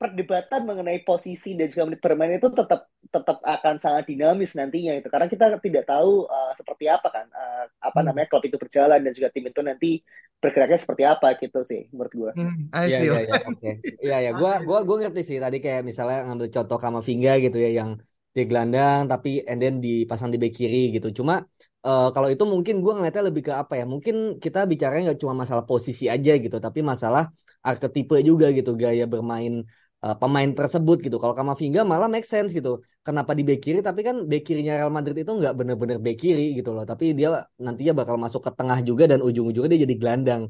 perdebatan 0.00 0.64
mengenai 0.64 1.04
posisi 1.04 1.52
dan 1.52 1.68
juga 1.68 1.92
menit 1.92 2.00
bermain 2.00 2.32
itu 2.40 2.48
tetap 2.48 2.88
tetap 3.12 3.36
akan 3.44 3.76
sangat 3.76 4.08
dinamis 4.08 4.56
nantinya 4.56 4.96
itu 4.96 5.12
karena 5.12 5.28
kita 5.28 5.60
tidak 5.60 5.84
tahu 5.84 6.24
uh, 6.24 6.56
seperti 6.56 6.88
apa 6.88 7.08
kan 7.12 7.28
uh, 7.28 7.68
apa 7.84 8.00
hmm. 8.00 8.06
namanya 8.08 8.26
klub 8.32 8.40
itu 8.48 8.56
berjalan 8.56 9.04
dan 9.04 9.12
juga 9.12 9.28
tim 9.28 9.44
itu 9.44 9.60
nanti 9.60 10.00
bergeraknya 10.40 10.80
seperti 10.80 11.04
apa 11.04 11.36
gitu 11.36 11.60
sih 11.68 11.92
menurut 11.92 12.12
gue. 12.16 12.32
Hmm, 12.32 12.72
iya 12.88 12.98
iya 13.04 13.18
iya 13.28 13.34
oke. 13.44 13.70
Iya 14.00 14.16
ya 14.24 14.30
gue 14.32 14.52
gue 14.64 14.78
gue 14.88 14.96
ngerti 15.04 15.20
sih 15.20 15.36
tadi 15.36 15.60
kayak 15.60 15.84
misalnya 15.84 16.32
ngambil 16.32 16.48
contoh 16.48 16.78
Kamavinga 16.80 17.32
gitu 17.44 17.60
ya 17.60 17.70
yang 17.84 17.90
di 18.32 18.42
gelandang 18.48 19.04
tapi 19.04 19.44
and 19.44 19.60
then 19.60 19.84
dipasang 19.84 20.32
di 20.32 20.40
bek 20.40 20.56
kiri 20.56 20.96
gitu. 20.96 21.12
Cuma 21.12 21.44
uh, 21.84 22.08
kalau 22.14 22.32
itu 22.32 22.48
mungkin 22.48 22.80
gue 22.80 22.92
ngeliatnya 22.96 23.28
lebih 23.28 23.42
ke 23.48 23.52
apa 23.52 23.76
ya? 23.76 23.84
Mungkin 23.84 24.40
kita 24.40 24.64
bicaranya 24.64 25.12
nggak 25.12 25.20
cuma 25.20 25.44
masalah 25.44 25.68
posisi 25.68 26.08
aja 26.08 26.32
gitu, 26.40 26.56
tapi 26.56 26.80
masalah 26.80 27.28
arketipe 27.60 28.16
juga 28.24 28.48
gitu, 28.56 28.72
gaya 28.72 29.04
bermain 29.04 29.68
uh, 30.04 30.16
pemain 30.20 30.50
tersebut 30.58 30.96
gitu. 31.04 31.16
Kalau 31.22 31.34
Kamavinga 31.38 31.80
malah 31.84 32.08
make 32.14 32.26
sense 32.26 32.50
gitu. 32.56 32.80
Kenapa 33.06 33.32
di 33.38 33.42
bek 33.48 33.60
kiri? 33.64 33.78
Tapi 33.88 34.00
kan 34.08 34.16
bek 34.30 34.42
kirinya 34.46 34.72
Real 34.78 34.92
Madrid 34.92 35.16
itu 35.22 35.32
nggak 35.40 35.54
bener-bener 35.58 35.96
bek 36.04 36.16
kiri 36.20 36.56
gitu 36.58 36.70
loh. 36.76 36.84
Tapi 36.90 37.04
dia 37.18 37.28
nantinya 37.60 37.92
bakal 38.00 38.16
masuk 38.24 38.40
ke 38.46 38.50
tengah 38.58 38.78
juga 38.88 39.04
dan 39.10 39.20
ujung-ujungnya 39.20 39.70
dia 39.72 39.80
jadi 39.86 39.96
gelandang. 40.00 40.42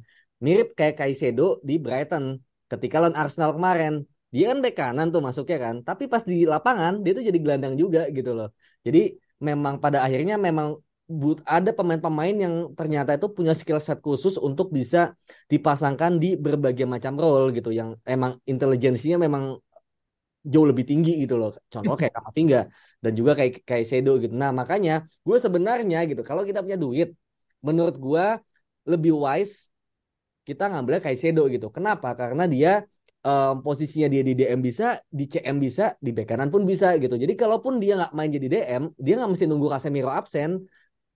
Mirip 0.44 0.72
kayak 0.78 0.94
Kaisedo 0.98 1.60
di 1.68 1.76
Brighton 1.76 2.40
ketika 2.70 2.96
lawan 3.02 3.16
Arsenal 3.18 3.50
kemarin. 3.56 4.06
Dia 4.30 4.54
kan 4.54 4.58
bek 4.62 4.74
kanan 4.78 5.06
tuh 5.10 5.20
masuknya 5.26 5.58
kan. 5.58 5.74
Tapi 5.82 6.06
pas 6.06 6.22
di 6.22 6.46
lapangan 6.46 7.02
dia 7.02 7.12
tuh 7.18 7.24
jadi 7.28 7.38
gelandang 7.44 7.74
juga 7.74 8.06
gitu 8.16 8.30
loh. 8.38 8.48
Jadi 8.86 9.18
memang 9.42 9.82
pada 9.82 9.98
akhirnya 10.06 10.38
memang 10.38 10.78
but 11.10 11.42
ada 11.42 11.74
pemain-pemain 11.74 12.36
yang 12.38 12.54
ternyata 12.78 13.18
itu 13.18 13.26
punya 13.26 13.52
skill 13.58 13.82
set 13.82 13.98
khusus 13.98 14.38
untuk 14.38 14.70
bisa 14.70 15.18
dipasangkan 15.50 16.22
di 16.22 16.38
berbagai 16.38 16.86
macam 16.86 17.18
role 17.18 17.50
gitu 17.50 17.74
yang 17.74 17.98
emang 18.06 18.38
intelijensinya 18.46 19.18
memang 19.26 19.58
jauh 20.46 20.66
lebih 20.70 20.86
tinggi 20.86 21.20
gitu 21.26 21.34
loh. 21.34 21.50
Contoh 21.66 21.98
kayak 21.98 22.14
Kamavinga 22.16 22.60
dan 23.02 23.12
juga 23.18 23.34
kayak 23.34 23.66
kayak 23.66 23.84
Sedo 23.90 24.16
gitu. 24.22 24.32
Nah, 24.32 24.54
makanya 24.54 25.04
gue 25.26 25.36
sebenarnya 25.36 25.98
gitu 26.06 26.22
kalau 26.22 26.46
kita 26.46 26.62
punya 26.62 26.78
duit 26.78 27.08
menurut 27.60 27.98
gue 27.98 28.24
lebih 28.88 29.12
wise 29.12 29.68
kita 30.46 30.70
ngambil 30.70 31.02
kayak 31.02 31.18
Sedo 31.18 31.50
gitu. 31.50 31.68
Kenapa? 31.74 32.14
Karena 32.14 32.46
dia 32.46 32.86
um, 33.24 33.60
posisinya 33.60 34.08
dia 34.08 34.22
di 34.24 34.32
DM 34.32 34.60
bisa, 34.64 35.00
di 35.10 35.24
CM 35.28 35.56
bisa, 35.60 35.94
di 36.00 36.10
bek 36.16 36.26
kanan 36.30 36.48
pun 36.48 36.64
bisa 36.64 36.96
gitu. 36.96 37.16
Jadi 37.20 37.36
kalaupun 37.36 37.76
dia 37.82 38.00
nggak 38.00 38.12
main 38.16 38.30
jadi 38.32 38.46
DM, 38.48 38.82
dia 38.96 39.14
nggak 39.20 39.30
mesti 39.36 39.44
nunggu 39.48 39.68
Casemiro 39.72 40.10
absen 40.10 40.64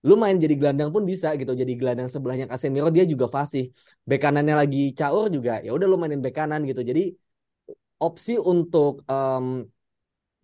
lu 0.07 0.13
main 0.21 0.35
jadi 0.43 0.55
gelandang 0.59 0.89
pun 0.95 1.03
bisa 1.11 1.27
gitu 1.39 1.51
jadi 1.61 1.73
gelandang 1.79 2.09
sebelahnya 2.13 2.45
Casemiro 2.51 2.89
dia 2.95 3.05
juga 3.13 3.25
fasih. 3.35 3.63
Bek 4.09 4.19
kanannya 4.23 4.55
lagi 4.61 4.77
caur 4.99 5.25
juga 5.35 5.51
ya 5.65 5.69
udah 5.75 5.87
lu 5.91 5.97
mainin 6.01 6.21
bek 6.25 6.33
kanan 6.37 6.61
gitu. 6.69 6.81
Jadi 6.89 7.01
opsi 8.05 8.33
untuk 8.37 9.01
um, 9.09 9.45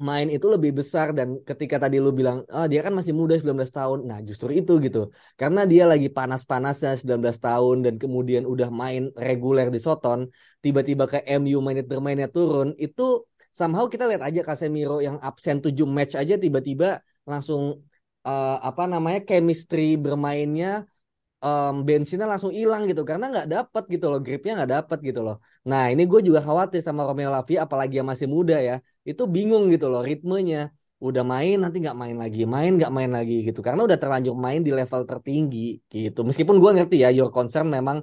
main 0.02 0.28
itu 0.34 0.48
lebih 0.50 0.72
besar 0.80 1.14
dan 1.14 1.38
ketika 1.46 1.78
tadi 1.84 2.02
lu 2.02 2.10
bilang 2.10 2.42
oh, 2.50 2.66
dia 2.66 2.82
kan 2.86 2.94
masih 2.98 3.14
muda 3.14 3.38
19 3.38 3.70
tahun. 3.70 4.00
Nah 4.10 4.20
justru 4.26 4.50
itu 4.60 4.82
gitu. 4.86 5.00
Karena 5.38 5.62
dia 5.70 5.86
lagi 5.86 6.10
panas-panasnya 6.10 6.98
19 6.98 7.38
tahun 7.38 7.86
dan 7.86 7.94
kemudian 8.02 8.44
udah 8.50 8.70
main 8.74 9.14
reguler 9.14 9.70
di 9.70 9.78
Soton 9.78 10.20
tiba-tiba 10.66 11.06
ke 11.06 11.22
MU 11.38 11.62
menit 11.62 11.86
bermainnya 11.86 12.28
turun 12.34 12.74
itu 12.82 13.30
somehow 13.54 13.86
kita 13.86 14.10
lihat 14.10 14.26
aja 14.26 14.42
Casemiro 14.42 14.98
yang 15.06 15.22
absen 15.22 15.62
7 15.62 15.86
match 15.86 16.18
aja 16.18 16.34
tiba-tiba 16.34 17.06
langsung 17.30 17.86
uh, 18.30 18.62
apa 18.70 18.84
namanya 18.94 19.20
chemistry 19.28 19.84
bermainnya 20.04 20.68
um, 21.46 21.74
bensinnya 21.88 22.28
langsung 22.32 22.54
hilang 22.60 22.82
gitu. 22.90 23.02
Karena 23.10 23.26
nggak 23.32 23.48
dapet 23.54 23.84
gitu 23.94 24.06
loh 24.12 24.20
gripnya 24.26 24.52
nggak 24.58 24.72
dapet 24.78 24.98
gitu 25.08 25.20
loh. 25.26 25.36
Nah 25.70 25.82
ini 25.92 26.02
gue 26.12 26.20
juga 26.28 26.40
khawatir 26.48 26.82
sama 26.88 27.02
Romeo 27.08 27.30
Lavia 27.36 27.60
apalagi 27.66 27.94
yang 28.00 28.08
masih 28.12 28.28
muda 28.36 28.56
ya. 28.62 28.74
Itu 29.10 29.24
bingung 29.36 29.64
gitu 29.74 29.86
loh 29.92 30.02
ritmenya. 30.10 30.72
Udah 31.02 31.24
main 31.26 31.58
nanti 31.58 31.82
nggak 31.82 31.98
main 31.98 32.18
lagi 32.24 32.40
main 32.56 32.72
nggak 32.78 32.92
main 32.98 33.12
lagi 33.18 33.34
gitu. 33.48 33.60
Karena 33.66 33.82
udah 33.88 33.98
terlanjur 34.02 34.36
main 34.46 34.62
di 34.62 34.72
level 34.80 35.02
tertinggi 35.10 35.82
gitu. 35.94 36.20
Meskipun 36.28 36.56
gue 36.62 36.72
ngerti 36.78 36.96
ya 37.04 37.10
your 37.10 37.30
concern 37.34 37.68
memang 37.74 37.98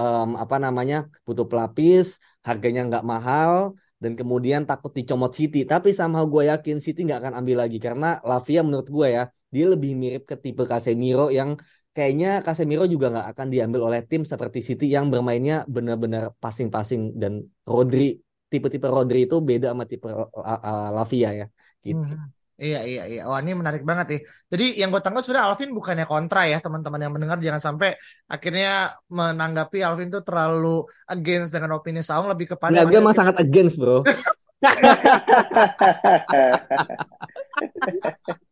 um, 0.00 0.28
apa 0.42 0.56
namanya 0.56 0.96
butuh 1.26 1.46
pelapis 1.50 2.16
harganya 2.48 2.80
nggak 2.88 3.04
mahal 3.04 3.76
dan 4.00 4.12
kemudian 4.16 4.64
takut 4.64 4.92
dicomot 4.96 5.32
City. 5.36 5.68
Tapi 5.68 5.92
sama 5.92 6.24
gue 6.24 6.42
yakin 6.48 6.76
City 6.80 7.04
nggak 7.04 7.20
akan 7.22 7.34
ambil 7.44 7.56
lagi. 7.62 7.76
Karena 7.76 8.06
Lavia 8.24 8.60
menurut 8.64 8.88
gue 8.88 9.08
ya 9.16 9.22
dia 9.50 9.66
lebih 9.66 9.98
mirip 9.98 10.22
ke 10.30 10.38
tipe 10.38 10.62
Casemiro 10.64 11.28
yang 11.28 11.58
kayaknya 11.90 12.40
Casemiro 12.46 12.86
juga 12.86 13.10
nggak 13.10 13.26
akan 13.34 13.46
diambil 13.50 13.80
oleh 13.90 14.00
tim 14.06 14.22
seperti 14.22 14.62
City 14.62 14.86
yang 14.86 15.10
bermainnya 15.10 15.66
benar-benar 15.66 16.38
passing-passing 16.38 17.18
dan 17.18 17.42
Rodri 17.66 18.22
tipe-tipe 18.50 18.86
Rodri 18.86 19.26
itu 19.26 19.42
beda 19.42 19.74
sama 19.74 19.86
tipe 19.86 20.10
uh, 20.10 20.90
Lavia 20.90 21.30
ya 21.34 21.46
gitu. 21.82 22.02
Hmm. 22.02 22.30
Iya 22.60 22.84
iya 22.84 23.02
iya. 23.08 23.22
Wah 23.24 23.40
ini 23.40 23.56
menarik 23.56 23.88
banget 23.88 24.06
nih. 24.12 24.20
Jadi 24.52 24.66
yang 24.84 24.92
gue 24.92 25.00
tangkap 25.00 25.24
sebenarnya 25.24 25.48
Alvin 25.48 25.72
bukannya 25.72 26.04
kontra 26.04 26.44
ya 26.44 26.60
teman-teman 26.60 27.00
yang 27.00 27.12
mendengar 27.16 27.40
jangan 27.40 27.72
sampai 27.72 27.96
akhirnya 28.28 29.00
menanggapi 29.08 29.80
Alvin 29.80 30.12
tuh 30.12 30.20
terlalu 30.20 30.84
against 31.08 31.56
dengan 31.56 31.80
opini 31.80 32.04
Saung 32.04 32.28
lebih 32.28 32.52
kepada. 32.52 32.84
Nggak, 32.84 32.92
gue 32.92 33.00
mah 33.00 33.16
sangat 33.16 33.40
against 33.40 33.80
bro. 33.80 34.04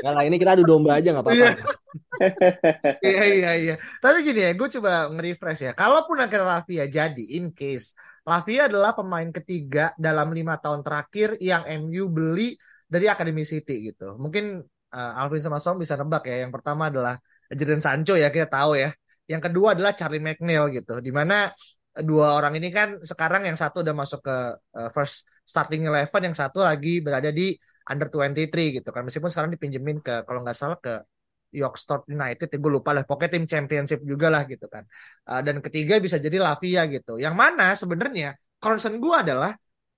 Gak 0.00 0.12
lah, 0.16 0.22
ini 0.24 0.36
kita 0.40 0.56
adu 0.56 0.64
domba 0.64 0.96
aja 0.96 1.12
gak 1.12 1.24
apa-apa. 1.26 1.52
iya, 3.04 3.22
iya, 3.28 3.50
iya. 3.58 3.74
Tapi 4.00 4.24
gini 4.24 4.40
ya, 4.40 4.50
gue 4.56 4.68
coba 4.80 5.12
nge-refresh 5.12 5.60
ya. 5.68 5.72
Kalaupun 5.76 6.16
akhirnya 6.22 6.48
Lavia 6.48 6.84
jadi, 6.88 7.24
in 7.36 7.52
case. 7.52 7.92
Lavia 8.24 8.70
adalah 8.70 8.94
pemain 8.94 9.28
ketiga 9.34 9.90
dalam 9.98 10.30
lima 10.30 10.56
tahun 10.56 10.86
terakhir 10.86 11.36
yang 11.42 11.66
MU 11.84 12.08
beli 12.08 12.54
dari 12.86 13.10
Akademi 13.10 13.42
City 13.42 13.90
gitu. 13.90 14.14
Mungkin 14.16 14.62
uh, 14.92 15.20
Alvin 15.20 15.42
sama 15.42 15.58
Som 15.58 15.82
bisa 15.82 15.98
nebak 15.98 16.28
ya. 16.28 16.46
Yang 16.46 16.52
pertama 16.60 16.88
adalah 16.88 17.18
Jadon 17.50 17.82
Sancho 17.82 18.14
ya, 18.14 18.30
kita 18.30 18.48
tahu 18.48 18.78
ya. 18.78 18.94
Yang 19.26 19.50
kedua 19.50 19.74
adalah 19.74 19.92
Charlie 19.96 20.22
McNeil 20.22 20.70
gitu. 20.70 21.02
Di 21.02 21.10
mana 21.10 21.50
dua 21.92 22.40
orang 22.40 22.56
ini 22.56 22.72
kan 22.72 23.00
sekarang 23.04 23.44
yang 23.44 23.56
satu 23.58 23.84
udah 23.84 23.92
masuk 23.92 24.24
ke 24.24 24.36
uh, 24.56 24.88
first 24.94 25.28
starting 25.44 25.84
eleven, 25.84 26.32
yang 26.32 26.36
satu 26.36 26.64
lagi 26.64 27.02
berada 27.04 27.28
di 27.28 27.52
under 27.90 28.08
23 28.10 28.78
gitu 28.78 28.88
kan. 28.94 29.02
Meskipun 29.06 29.30
sekarang 29.32 29.50
dipinjemin 29.54 29.98
ke 30.02 30.22
kalau 30.26 30.40
nggak 30.44 30.58
salah 30.58 30.78
ke 30.78 31.02
York 31.52 31.76
Start 31.76 32.08
United 32.08 32.48
ya 32.48 32.58
gue 32.58 32.72
lupa 32.72 32.90
lah. 32.96 33.04
Pokoknya 33.04 33.30
tim 33.38 33.44
championship 33.44 34.00
juga 34.02 34.32
lah 34.32 34.42
gitu 34.48 34.66
kan. 34.66 34.84
Uh, 35.28 35.40
dan 35.44 35.60
ketiga 35.60 36.00
bisa 36.00 36.16
jadi 36.16 36.40
Lavia 36.40 36.88
gitu. 36.88 37.20
Yang 37.20 37.34
mana 37.36 37.76
sebenarnya 37.76 38.34
concern 38.58 38.96
gue 38.98 39.14
adalah 39.14 39.52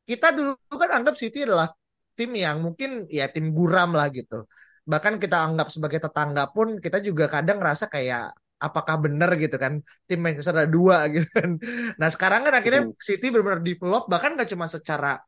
kita 0.04 0.34
dulu 0.36 0.56
kan 0.74 0.90
anggap 1.00 1.14
City 1.16 1.46
adalah 1.48 1.72
tim 2.18 2.30
yang 2.36 2.60
mungkin 2.60 3.06
ya 3.08 3.30
tim 3.30 3.54
guram 3.54 3.94
lah 3.94 4.10
gitu. 4.10 4.44
Bahkan 4.84 5.16
kita 5.22 5.36
anggap 5.46 5.72
sebagai 5.72 6.02
tetangga 6.02 6.50
pun 6.52 6.76
kita 6.76 7.00
juga 7.00 7.30
kadang 7.30 7.62
ngerasa 7.62 7.88
kayak 7.88 8.34
apakah 8.60 8.96
benar 9.00 9.30
gitu 9.38 9.56
kan? 9.56 9.80
Tim 10.08 10.20
Manchester 10.20 10.54
ada 10.54 10.68
dua 10.68 11.06
gitu 11.14 11.26
kan. 11.30 11.56
Nah 12.00 12.08
sekarang 12.10 12.44
kan 12.46 12.54
akhirnya 12.58 12.82
City 12.98 13.30
benar-benar 13.32 13.62
develop 13.64 14.10
bahkan 14.10 14.34
gak 14.38 14.50
cuma 14.50 14.66
secara 14.68 15.20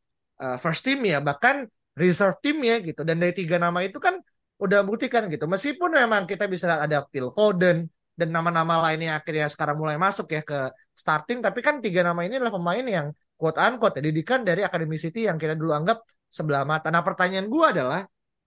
uh, 0.43 0.57
first 0.61 0.83
team 0.85 1.03
ya. 1.07 1.23
Bahkan 1.23 1.57
reserve 1.97 2.37
team 2.45 2.61
ya 2.61 2.79
gitu 2.85 3.03
dan 3.03 3.17
dari 3.17 3.33
tiga 3.33 3.57
nama 3.57 3.81
itu 3.81 3.97
kan 3.97 4.21
udah 4.57 4.85
buktikan 4.85 5.29
gitu 5.33 5.45
meskipun 5.49 5.93
memang 5.93 6.25
kita 6.29 6.49
bisa 6.49 6.81
ada 6.81 7.05
Phil 7.09 7.33
Foden 7.33 7.89
dan 8.17 8.29
nama-nama 8.33 8.81
lainnya 8.89 9.21
akhirnya 9.21 9.49
sekarang 9.53 9.77
mulai 9.77 10.01
masuk 10.01 10.33
ya 10.33 10.41
ke 10.41 10.73
starting 10.97 11.45
tapi 11.45 11.61
kan 11.61 11.81
tiga 11.85 12.01
nama 12.01 12.25
ini 12.25 12.41
adalah 12.41 12.57
pemain 12.57 12.85
yang 12.85 13.07
quote 13.37 13.61
unquote 13.61 14.01
ya, 14.01 14.03
didikan 14.09 14.41
dari 14.43 14.65
Academy 14.65 14.97
City 14.97 15.29
yang 15.29 15.37
kita 15.37 15.53
dulu 15.53 15.77
anggap 15.77 16.01
sebelah 16.33 16.65
mata. 16.65 16.89
Nah 16.89 17.05
pertanyaan 17.05 17.47
gue 17.47 17.65
adalah 17.65 18.03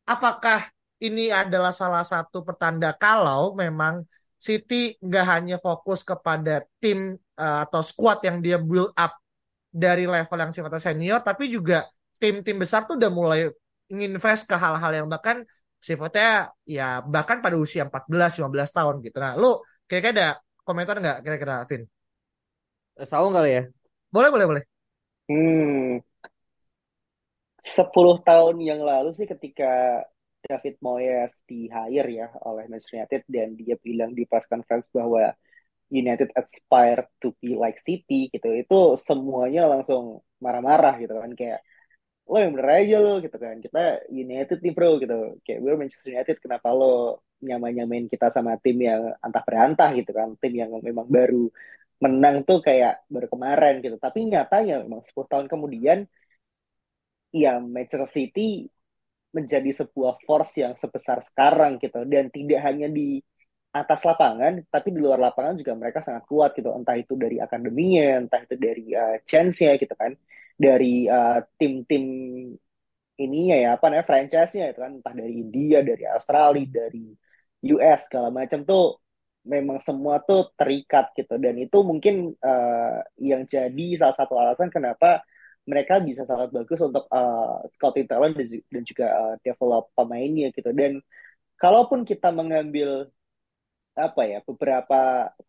apakah 0.09 0.65
ini 0.99 1.29
adalah 1.29 1.71
salah 1.71 2.03
satu 2.03 2.43
pertanda 2.43 2.91
kalau 2.97 3.53
memang 3.55 4.03
City 4.39 4.95
nggak 4.99 5.25
hanya 5.29 5.57
fokus 5.61 6.01
kepada 6.01 6.63
tim 6.81 7.13
uh, 7.37 7.59
atau 7.67 7.83
squad 7.83 8.23
yang 8.23 8.39
dia 8.39 8.57
build 8.57 8.91
up 8.95 9.13
dari 9.69 10.09
level 10.09 10.39
yang 10.39 10.51
sifatnya 10.55 10.81
senior 10.81 11.19
tapi 11.21 11.51
juga 11.51 11.85
tim-tim 12.21 12.57
besar 12.59 12.85
tuh 12.87 12.95
udah 12.99 13.11
mulai 13.11 13.39
nginvest 13.89 14.45
ke 14.45 14.55
hal-hal 14.55 14.91
yang 14.93 15.07
bahkan 15.09 15.41
sifatnya 15.79 16.51
ya 16.67 16.99
bahkan 17.01 17.39
pada 17.39 17.55
usia 17.55 17.87
14-15 17.87 18.69
tahun 18.75 18.95
gitu. 19.01 19.17
Nah, 19.17 19.33
lu 19.39 19.57
kira-kira 19.87 20.11
ada 20.15 20.29
komentar 20.67 20.95
nggak 21.01 21.17
kira-kira, 21.25 21.65
Vin? 21.65 21.87
Tahu 22.99 23.27
kali 23.31 23.49
ya? 23.57 23.63
Boleh, 24.11 24.29
boleh, 24.29 24.45
boleh. 24.45 24.63
Hmm, 25.29 26.03
10 27.63 28.17
tahun 28.25 28.55
yang 28.59 28.81
lalu 28.81 29.13
sih 29.15 29.27
ketika 29.29 30.03
David 30.39 30.79
Moyes 30.81 31.33
di 31.45 31.67
hire 31.67 32.09
ya 32.09 32.27
oleh 32.47 32.65
Manchester 32.71 33.03
United 33.03 33.21
dan 33.27 33.47
dia 33.59 33.75
bilang 33.79 34.11
di 34.15 34.23
press 34.25 34.47
conference 34.47 34.87
bahwa 34.95 35.31
United 35.89 36.29
aspire 36.37 37.09
to 37.21 37.33
be 37.41 37.57
like 37.57 37.81
City 37.83 38.29
gitu 38.29 38.49
itu 38.53 38.79
semuanya 39.01 39.67
langsung 39.67 40.21
marah-marah 40.39 40.95
gitu 41.01 41.13
kan 41.17 41.31
kayak 41.35 41.59
lo 42.29 42.35
yang 42.41 42.51
bener 42.55 42.69
aja 42.79 42.95
lo 43.05 43.11
gitu 43.25 43.37
kan. 43.43 43.55
Kita 43.65 43.79
United 44.23 44.57
nih 44.63 44.73
bro 44.77 44.89
gitu. 45.01 45.15
Kayak 45.45 45.59
gue 45.63 45.73
Manchester 45.79 46.09
United 46.13 46.37
kenapa 46.45 46.67
lo 46.79 46.85
nyamain 47.47 47.75
nyamain 47.77 48.05
kita 48.13 48.27
sama 48.35 48.51
tim 48.63 48.77
yang 48.89 49.01
antah 49.25 49.43
berantah 49.47 49.89
gitu 49.97 50.11
kan. 50.13 50.29
Tim 50.41 50.53
yang 50.61 50.71
memang 50.87 51.07
baru 51.09 51.49
menang 52.03 52.35
tuh 52.47 52.59
kayak 52.67 52.91
baru 53.13 53.27
kemarin 53.33 53.73
gitu. 53.85 53.97
Tapi 54.05 54.19
nyatanya 54.31 54.73
memang 54.85 55.01
10 55.07 55.27
tahun 55.31 55.47
kemudian 55.53 55.99
ya 57.33 57.57
Manchester 57.61 58.05
City 58.09 58.69
menjadi 59.29 59.85
sebuah 59.85 60.13
force 60.25 60.53
yang 60.63 60.73
sebesar 60.81 61.21
sekarang 61.29 61.77
gitu. 61.81 62.05
Dan 62.05 62.29
tidak 62.33 62.59
hanya 62.67 62.87
di 62.89 63.21
atas 63.69 64.01
lapangan 64.01 64.65
tapi 64.73 64.89
di 64.89 64.97
luar 64.97 65.21
lapangan 65.21 65.53
juga 65.61 65.73
mereka 65.77 65.99
sangat 66.05 66.23
kuat 66.29 66.53
gitu. 66.57 66.69
Entah 66.77 66.97
itu 66.97 67.13
dari 67.17 67.37
akademinya 67.41 68.21
entah 68.25 68.41
itu 68.45 68.55
dari 68.57 68.85
uh, 68.93 69.17
chance-nya 69.29 69.77
gitu 69.81 69.93
kan 69.97 70.13
dari 70.59 71.07
uh, 71.07 71.39
tim-tim 71.55 72.03
ininya 73.19 73.55
ya 73.55 73.69
apa 73.79 73.87
namanya 73.87 74.07
franchise-nya 74.07 74.75
itu 74.75 74.79
kan. 74.83 74.91
Entah 74.99 75.15
dari 75.15 75.33
India 75.39 75.79
dari 75.83 76.03
Australia 76.03 76.67
dari 76.67 77.15
US 77.75 77.99
segala 78.07 78.29
macam 78.31 78.63
tuh 78.67 78.99
memang 79.47 79.79
semua 79.83 80.19
tuh 80.23 80.51
terikat 80.59 81.15
gitu. 81.15 81.39
Dan 81.39 81.55
itu 81.63 81.77
mungkin 81.83 82.35
uh, 82.43 82.99
yang 83.19 83.47
jadi 83.47 83.87
salah 83.99 84.15
satu 84.19 84.35
alasan 84.35 84.67
kenapa 84.71 85.23
mereka 85.69 86.01
bisa 86.01 86.25
sangat 86.25 86.49
bagus 86.49 86.79
untuk 86.81 87.05
uh, 87.13 87.61
scouting 87.77 88.07
talent 88.09 88.35
dan 88.73 88.83
juga 88.83 89.07
uh, 89.15 89.35
develop 89.45 89.91
pemainnya 89.95 90.51
gitu. 90.51 90.71
Dan 90.75 90.99
kalaupun 91.59 92.03
kita 92.07 92.31
mengambil 92.33 93.11
apa 94.07 94.21
ya 94.31 94.37
beberapa 94.47 94.95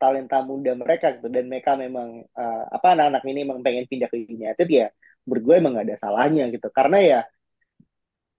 talenta 0.01 0.37
muda 0.51 0.73
mereka 0.83 1.07
gitu. 1.17 1.29
Dan 1.35 1.45
mereka 1.51 1.73
memang 1.85 2.09
uh, 2.43 2.65
apa 2.77 2.87
anak-anak 2.95 3.23
ini 3.31 3.41
memang 3.47 3.63
pengen 3.67 3.87
pindah 3.91 4.09
ke 4.13 4.17
United 4.37 4.69
ya 4.69 4.87
menurut 5.27 5.45
emang 5.61 5.73
gak 5.79 5.87
ada 5.87 5.97
salahnya 6.03 6.45
gitu. 6.55 6.69
Karena 6.79 6.99
ya 7.11 7.21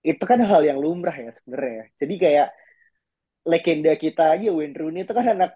itu 0.09 0.23
kan 0.29 0.39
hal 0.49 0.61
yang 0.69 0.77
lumrah 0.83 1.13
ya 1.13 1.31
sebenarnya. 1.37 1.81
Jadi 2.01 2.13
kayak 2.23 2.47
legenda 3.51 3.91
kita 4.03 4.23
aja 4.37 4.47
Wayne 4.53 4.75
Rooney 4.77 5.01
itu 5.05 5.13
kan 5.17 5.25
anak 5.33 5.51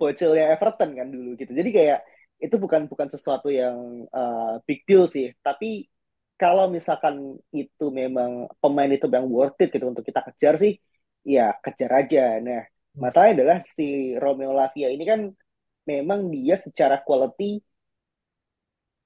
bocilnya 0.00 0.44
Everton 0.54 0.90
kan 0.98 1.08
dulu 1.14 1.28
gitu. 1.40 1.52
Jadi 1.52 1.70
kayak 1.72 1.98
itu 2.44 2.56
bukan 2.60 2.82
bukan 2.90 3.08
sesuatu 3.14 3.48
yang 3.48 4.04
uh, 4.12 4.60
big 4.68 4.84
deal 4.88 5.08
sih. 5.08 5.32
Tapi 5.40 5.88
kalau 6.36 6.68
misalkan 6.68 7.40
itu 7.52 7.84
memang 7.88 8.30
pemain 8.60 8.90
itu 8.92 9.08
yang 9.08 9.26
worth 9.32 9.56
it 9.64 9.72
gitu 9.72 9.88
untuk 9.88 10.04
kita 10.04 10.20
kejar 10.32 10.54
sih 10.60 10.72
ya 11.24 11.56
kejar 11.64 11.90
aja. 12.04 12.20
Nah 12.44 12.62
masalahnya 13.02 13.34
adalah 13.42 13.58
si 13.68 14.16
Romeo 14.16 14.52
Lavia 14.56 14.88
ini 14.92 15.04
kan 15.06 15.20
memang 15.86 16.28
dia 16.34 16.56
secara 16.58 17.00
quality 17.06 17.62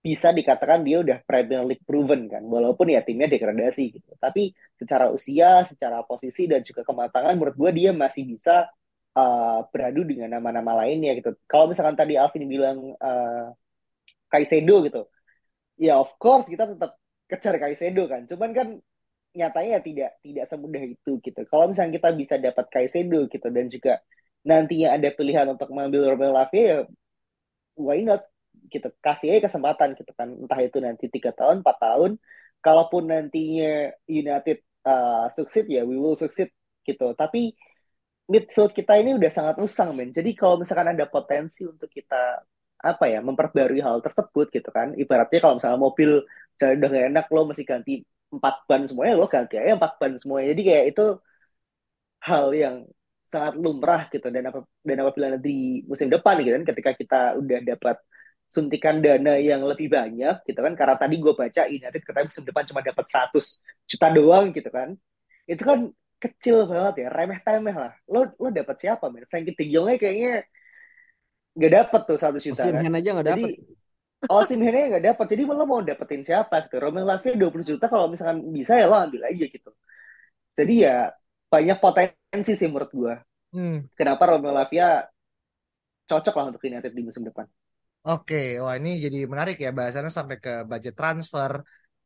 bisa 0.00 0.32
dikatakan 0.32 0.80
dia 0.80 1.04
udah 1.04 1.20
Premier 1.28 1.60
League 1.68 1.84
proven 1.84 2.24
kan 2.32 2.40
walaupun 2.48 2.88
ya 2.88 3.04
timnya 3.04 3.28
degradasi 3.28 4.00
gitu. 4.00 4.10
Tapi 4.16 4.56
secara 4.80 5.12
usia 5.12 5.68
secara 5.68 6.00
posisi 6.08 6.48
dan 6.48 6.64
juga 6.64 6.80
kematangan 6.88 7.36
menurut 7.36 7.56
gue 7.60 7.70
dia 7.76 7.90
masih 7.92 8.24
bisa 8.24 8.64
uh, 9.12 9.60
beradu 9.68 10.08
dengan 10.08 10.40
nama-nama 10.40 10.72
lainnya 10.84 11.12
gitu. 11.20 11.36
Kalau 11.44 11.68
misalkan 11.68 12.00
tadi 12.00 12.16
Alvin 12.16 12.48
bilang 12.48 12.96
uh, 12.96 13.52
Kaisedo 14.32 14.88
gitu 14.88 15.04
ya 15.80 15.96
of 15.96 16.12
course 16.20 16.44
kita 16.44 16.68
tetap 16.76 17.00
kejar 17.24 17.56
Kaisedo 17.56 18.04
kan. 18.04 18.28
Cuman 18.28 18.50
kan 18.52 18.68
nyatanya 19.30 19.78
tidak 19.82 20.10
tidak 20.24 20.44
semudah 20.50 20.82
itu 20.82 21.12
gitu. 21.22 21.40
Kalau 21.46 21.64
misalnya 21.70 21.92
kita 21.98 22.08
bisa 22.18 22.34
dapat 22.38 22.66
Kaisedo 22.72 23.30
gitu 23.30 23.46
dan 23.50 23.66
juga 23.70 23.92
nantinya 24.42 24.96
ada 24.96 25.08
pilihan 25.14 25.46
untuk 25.52 25.68
mengambil 25.70 26.16
Romelu 26.16 26.32
Lavia 26.34 26.62
ya 26.62 26.78
why 27.78 28.02
not? 28.02 28.22
Kita 28.70 28.90
kasih 29.02 29.38
aja 29.38 29.48
kesempatan 29.50 29.94
gitu 29.98 30.12
kan. 30.14 30.28
Entah 30.34 30.60
itu 30.62 30.78
nanti 30.82 31.06
tiga 31.10 31.30
tahun 31.34 31.62
empat 31.62 31.76
tahun. 31.80 32.10
Kalaupun 32.60 33.08
nantinya 33.08 33.94
United 34.10 34.58
uh, 34.84 35.26
sukses 35.32 35.64
ya 35.70 35.82
we 35.86 35.96
will 35.96 36.18
succeed 36.18 36.50
gitu. 36.84 37.14
Tapi 37.16 37.54
midfield 38.30 38.72
kita 38.74 38.98
ini 39.00 39.16
udah 39.18 39.30
sangat 39.34 39.56
usang 39.62 39.90
men. 39.96 40.10
Jadi 40.14 40.30
kalau 40.38 40.60
misalkan 40.60 40.90
ada 40.94 41.06
potensi 41.10 41.66
untuk 41.66 41.90
kita 41.90 42.42
apa 42.80 43.04
ya 43.12 43.20
memperbarui 43.20 43.80
hal 43.82 43.98
tersebut 44.02 44.46
gitu 44.54 44.70
kan. 44.70 44.94
Ibaratnya 44.94 45.38
kalau 45.42 45.54
misalnya 45.58 45.80
mobil 45.80 46.10
udah 46.60 46.88
gak 46.92 47.06
enak 47.10 47.26
lo 47.32 47.40
masih 47.48 47.64
ganti 47.64 48.04
empat 48.34 48.54
ban 48.68 48.82
semuanya 48.88 49.14
lo 49.20 49.26
ganti 49.26 49.54
aja 49.60 49.74
empat 49.78 49.92
ban 50.00 50.12
semuanya. 50.20 50.46
Jadi 50.54 50.62
kayak 50.68 50.84
itu 50.94 51.02
hal 52.24 52.46
yang 52.52 52.76
sangat 53.30 53.54
lumrah 53.58 54.02
gitu. 54.12 54.26
Dan 54.28 54.50
apa 54.50 54.58
dan 54.82 54.96
apabila 55.02 55.26
nanti 55.38 55.82
musim 55.86 56.08
depan 56.10 56.40
gitu 56.42 56.54
kan 56.56 56.64
ketika 56.66 56.90
kita 56.98 57.20
udah 57.40 57.58
dapat 57.64 57.96
suntikan 58.50 58.98
dana 58.98 59.38
yang 59.38 59.62
lebih 59.62 59.86
banyak 59.86 60.42
gitu 60.42 60.58
kan 60.58 60.74
karena 60.74 60.98
tadi 60.98 61.22
gue 61.22 61.32
baca 61.38 61.62
ini 61.70 61.86
nanti 61.86 62.02
katanya 62.02 62.26
musim 62.26 62.42
depan 62.42 62.66
cuma 62.66 62.82
dapat 62.82 63.04
100 63.06 63.44
juta 63.86 64.06
doang 64.10 64.44
gitu 64.50 64.70
kan. 64.74 64.88
Itu 65.46 65.62
kan 65.62 65.78
kecil 66.20 66.68
banget 66.68 67.06
ya 67.06 67.08
remeh 67.14 67.40
temeh 67.46 67.76
lah. 67.76 67.92
Lo 68.10 68.26
lo 68.36 68.48
dapat 68.50 68.76
siapa 68.76 69.06
men? 69.08 69.24
Frankie 69.30 69.54
De 69.54 69.64
Jongnya 69.70 69.96
kayaknya 69.96 70.32
nggak 71.54 71.72
dapat 71.72 72.00
tuh 72.06 72.18
satu 72.18 72.38
juta 72.38 72.62
kan? 72.70 72.82
aja 72.86 73.10
nggak 73.14 73.28
dapat 73.38 73.50
Oh, 74.28 74.44
Simhennya 74.44 74.98
nggak 74.98 75.04
dapat. 75.14 75.26
Jadi 75.32 75.42
lo 75.48 75.64
mau 75.64 75.80
dapetin 75.80 76.20
siapa 76.20 76.68
gitu? 76.68 76.76
Romelu 76.76 77.08
Lavia 77.08 77.32
20 77.32 77.64
juta 77.64 77.88
kalau 77.88 78.12
misalkan 78.12 78.44
bisa 78.52 78.76
ya 78.76 78.84
lo 78.84 79.00
ambil 79.00 79.24
aja 79.24 79.44
gitu. 79.48 79.70
Jadi 80.58 80.74
ya 80.84 81.08
banyak 81.48 81.78
potensi 81.80 82.52
sih 82.52 82.68
menurut 82.68 82.90
gue. 82.92 83.14
Hmm. 83.56 83.88
Kenapa 83.96 84.22
Romelu 84.28 84.52
Lavia 84.52 85.08
cocok 86.04 86.34
lah 86.36 86.44
untuk 86.52 86.62
United 86.66 86.92
di 86.92 87.02
musim 87.06 87.24
depan. 87.24 87.46
Oke, 88.00 88.60
wah 88.60 88.74
ini 88.80 88.96
jadi 89.00 89.28
menarik 89.28 89.56
ya 89.60 89.70
bahasannya 89.76 90.12
sampai 90.12 90.36
ke 90.40 90.64
budget 90.64 90.96
transfer 90.96 91.60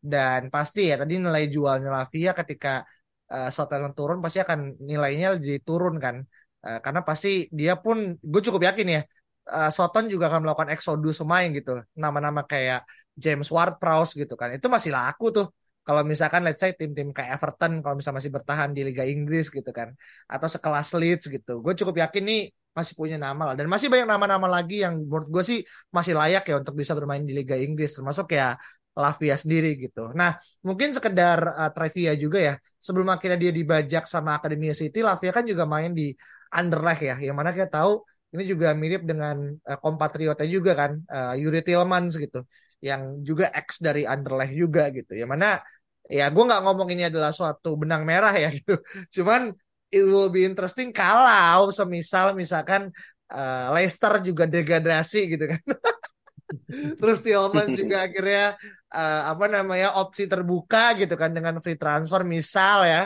dan 0.04 0.52
pasti 0.52 0.90
ya 0.90 1.00
tadi 1.00 1.16
nilai 1.16 1.48
jualnya 1.48 1.88
Lavia 1.88 2.36
ketika 2.36 2.84
uh, 3.32 3.48
Southampton 3.48 3.94
turun 3.96 4.18
pasti 4.20 4.38
akan 4.44 4.76
nilainya 4.82 5.38
jadi 5.40 5.58
turun 5.64 5.96
kan 5.96 6.20
uh, 6.66 6.78
karena 6.84 7.00
pasti 7.06 7.48
dia 7.48 7.78
pun 7.80 8.18
gue 8.20 8.42
cukup 8.44 8.68
yakin 8.68 8.88
ya 8.90 9.02
uh, 9.50 9.70
Soton 9.72 10.08
juga 10.08 10.32
akan 10.32 10.48
melakukan 10.48 10.70
eksodus 10.72 11.20
pemain 11.20 11.48
gitu. 11.52 11.82
Nama-nama 11.96 12.44
kayak 12.44 12.84
James 13.14 13.48
Ward-Prowse 13.52 14.16
gitu 14.18 14.34
kan. 14.34 14.54
Itu 14.56 14.66
masih 14.72 14.90
laku 14.94 15.30
tuh. 15.34 15.46
Kalau 15.84 16.00
misalkan 16.00 16.40
let's 16.48 16.64
say 16.64 16.72
tim-tim 16.72 17.12
kayak 17.12 17.36
Everton 17.36 17.84
kalau 17.84 18.00
misalnya 18.00 18.24
masih 18.24 18.32
bertahan 18.32 18.72
di 18.72 18.88
Liga 18.88 19.04
Inggris 19.04 19.52
gitu 19.52 19.68
kan. 19.68 19.92
Atau 20.24 20.48
sekelas 20.48 20.96
Leeds 20.96 21.28
gitu. 21.28 21.60
Gue 21.60 21.76
cukup 21.76 22.00
yakin 22.00 22.24
nih 22.24 22.40
masih 22.72 22.96
punya 22.96 23.20
nama 23.20 23.52
lah. 23.52 23.54
Dan 23.54 23.68
masih 23.68 23.92
banyak 23.92 24.08
nama-nama 24.08 24.48
lagi 24.48 24.80
yang 24.80 25.04
menurut 25.04 25.28
gue 25.28 25.44
sih 25.44 25.58
masih 25.92 26.16
layak 26.16 26.42
ya 26.48 26.54
untuk 26.58 26.74
bisa 26.74 26.96
bermain 26.96 27.20
di 27.20 27.36
Liga 27.36 27.54
Inggris. 27.54 27.92
Termasuk 27.92 28.32
ya 28.32 28.56
Lavia 28.94 29.34
sendiri 29.34 29.74
gitu. 29.76 30.14
Nah 30.14 30.38
mungkin 30.62 30.94
sekedar 30.94 31.38
uh, 31.44 31.70
trivia 31.74 32.16
juga 32.16 32.38
ya. 32.40 32.54
Sebelum 32.80 33.10
akhirnya 33.12 33.38
dia 33.38 33.52
dibajak 33.52 34.08
sama 34.08 34.38
Akademi 34.38 34.72
City 34.72 35.04
Lavia 35.04 35.30
kan 35.36 35.44
juga 35.44 35.68
main 35.68 35.92
di 35.92 36.14
Anderlecht 36.54 37.02
ya. 37.02 37.14
Yang 37.20 37.36
mana 37.36 37.50
kita 37.52 37.68
tahu 37.68 38.06
ini 38.34 38.44
juga 38.50 38.74
mirip 38.74 39.06
dengan 39.06 39.54
uh, 39.54 39.78
kompatriotnya 39.78 40.48
juga 40.50 40.72
kan 40.74 40.92
uh, 41.06 41.34
Yuri 41.38 41.62
Tillmans 41.62 42.18
gitu 42.18 42.42
yang 42.82 43.22
juga 43.24 43.48
ex 43.54 43.80
dari 43.80 44.04
Anderlecht 44.04 44.52
juga 44.52 44.90
gitu 44.92 45.14
yang 45.16 45.30
mana 45.30 45.62
ya 46.04 46.28
gue 46.28 46.44
nggak 46.44 46.62
ngomong 46.66 46.88
ini 46.92 47.08
adalah 47.08 47.32
suatu 47.32 47.80
benang 47.80 48.04
merah 48.04 48.34
ya 48.36 48.52
gitu 48.58 48.76
cuman 49.20 49.54
it 49.94 50.02
will 50.02 50.28
be 50.28 50.42
interesting 50.42 50.90
kalau 50.90 51.70
semisal 51.70 52.34
misalkan 52.34 52.90
uh, 53.30 53.70
Leicester 53.70 54.18
juga 54.26 54.44
degradasi 54.50 55.20
gitu 55.30 55.44
kan. 55.54 55.62
Terus 56.98 57.18
Tillman 57.22 57.72
juga 57.78 58.02
akhirnya 58.06 58.58
uh, 58.90 59.22
apa 59.30 59.46
namanya 59.46 59.94
opsi 60.02 60.26
terbuka 60.26 60.98
gitu 60.98 61.14
kan 61.14 61.30
dengan 61.30 61.62
free 61.62 61.78
transfer 61.78 62.26
misal 62.26 62.82
ya 62.84 63.02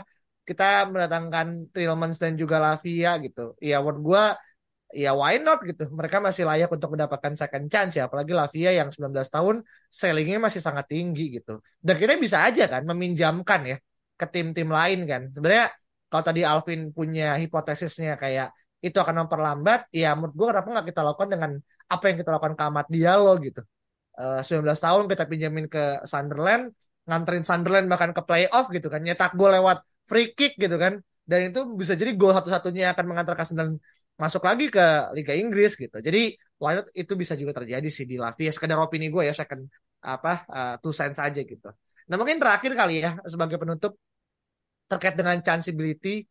kita 0.48 0.88
mendatangkan 0.88 1.68
Tillman 1.76 2.16
dan 2.16 2.34
juga 2.40 2.56
Lavia 2.56 3.20
gitu. 3.20 3.52
Ya 3.60 3.84
buat 3.84 4.00
gue 4.00 4.24
ya 4.92 5.12
why 5.12 5.36
not 5.40 5.60
gitu. 5.64 5.88
Mereka 5.92 6.18
masih 6.20 6.48
layak 6.48 6.72
untuk 6.72 6.94
mendapatkan 6.94 7.32
second 7.36 7.66
chance 7.68 7.96
ya. 7.96 8.08
Apalagi 8.08 8.32
Lavia 8.32 8.70
yang 8.72 8.88
19 8.88 9.12
tahun 9.28 9.60
sellingnya 9.88 10.38
masih 10.40 10.60
sangat 10.64 10.88
tinggi 10.88 11.40
gitu. 11.40 11.60
Dan 11.80 11.96
kita 12.00 12.16
bisa 12.16 12.44
aja 12.44 12.64
kan 12.68 12.82
meminjamkan 12.88 13.60
ya 13.68 13.76
ke 14.18 14.26
tim-tim 14.28 14.68
lain 14.68 15.04
kan. 15.04 15.22
Sebenarnya 15.30 15.70
kalau 16.08 16.24
tadi 16.24 16.40
Alvin 16.42 16.90
punya 16.96 17.36
hipotesisnya 17.36 18.16
kayak 18.16 18.48
itu 18.78 18.96
akan 18.96 19.26
memperlambat, 19.26 19.90
ya 19.90 20.14
menurut 20.14 20.34
gue 20.38 20.46
kenapa 20.54 20.68
nggak 20.70 20.86
kita 20.94 21.00
lakukan 21.02 21.30
dengan 21.34 21.50
apa 21.90 22.04
yang 22.08 22.16
kita 22.20 22.30
lakukan 22.30 22.54
ke 22.54 22.62
Amat 22.70 22.86
Diallo 22.88 23.32
gitu. 23.42 23.60
Uh, 24.18 24.38
eh, 24.38 24.42
19 24.46 24.78
tahun 24.78 25.04
kita 25.10 25.24
pinjamin 25.30 25.66
ke 25.66 26.02
Sunderland, 26.06 26.70
nganterin 27.06 27.44
Sunderland 27.46 27.86
bahkan 27.90 28.10
ke 28.14 28.22
playoff 28.22 28.70
gitu 28.70 28.86
kan, 28.90 29.02
nyetak 29.02 29.34
gol 29.34 29.50
lewat 29.50 29.82
free 30.06 30.30
kick 30.34 30.54
gitu 30.58 30.78
kan, 30.78 31.02
dan 31.26 31.50
itu 31.50 31.60
bisa 31.74 31.94
jadi 31.98 32.14
gol 32.14 32.32
satu-satunya 32.34 32.94
akan 32.94 33.04
mengantarkan 33.10 33.44
Sunderland 33.46 33.78
masuk 34.18 34.42
lagi 34.42 34.66
ke 34.68 34.86
Liga 35.14 35.32
Inggris 35.38 35.78
gitu. 35.78 35.94
Jadi 36.02 36.34
why 36.58 36.82
not 36.82 36.90
itu 36.92 37.14
bisa 37.14 37.38
juga 37.38 37.54
terjadi 37.62 37.86
sih 37.88 38.04
di 38.04 38.18
Lavia. 38.18 38.50
Sekedar 38.50 38.76
opini 38.76 39.08
gue 39.08 39.22
ya 39.24 39.34
second 39.34 39.62
apa 40.02 40.44
uh, 40.50 40.74
two 40.82 40.90
cents 40.90 41.22
aja 41.22 41.40
gitu. 41.40 41.70
Nah 42.10 42.16
mungkin 42.18 42.42
terakhir 42.42 42.74
kali 42.74 43.02
ya 43.02 43.14
sebagai 43.24 43.56
penutup 43.56 43.94
terkait 44.90 45.14
dengan 45.14 45.38
chanceability 45.38 46.26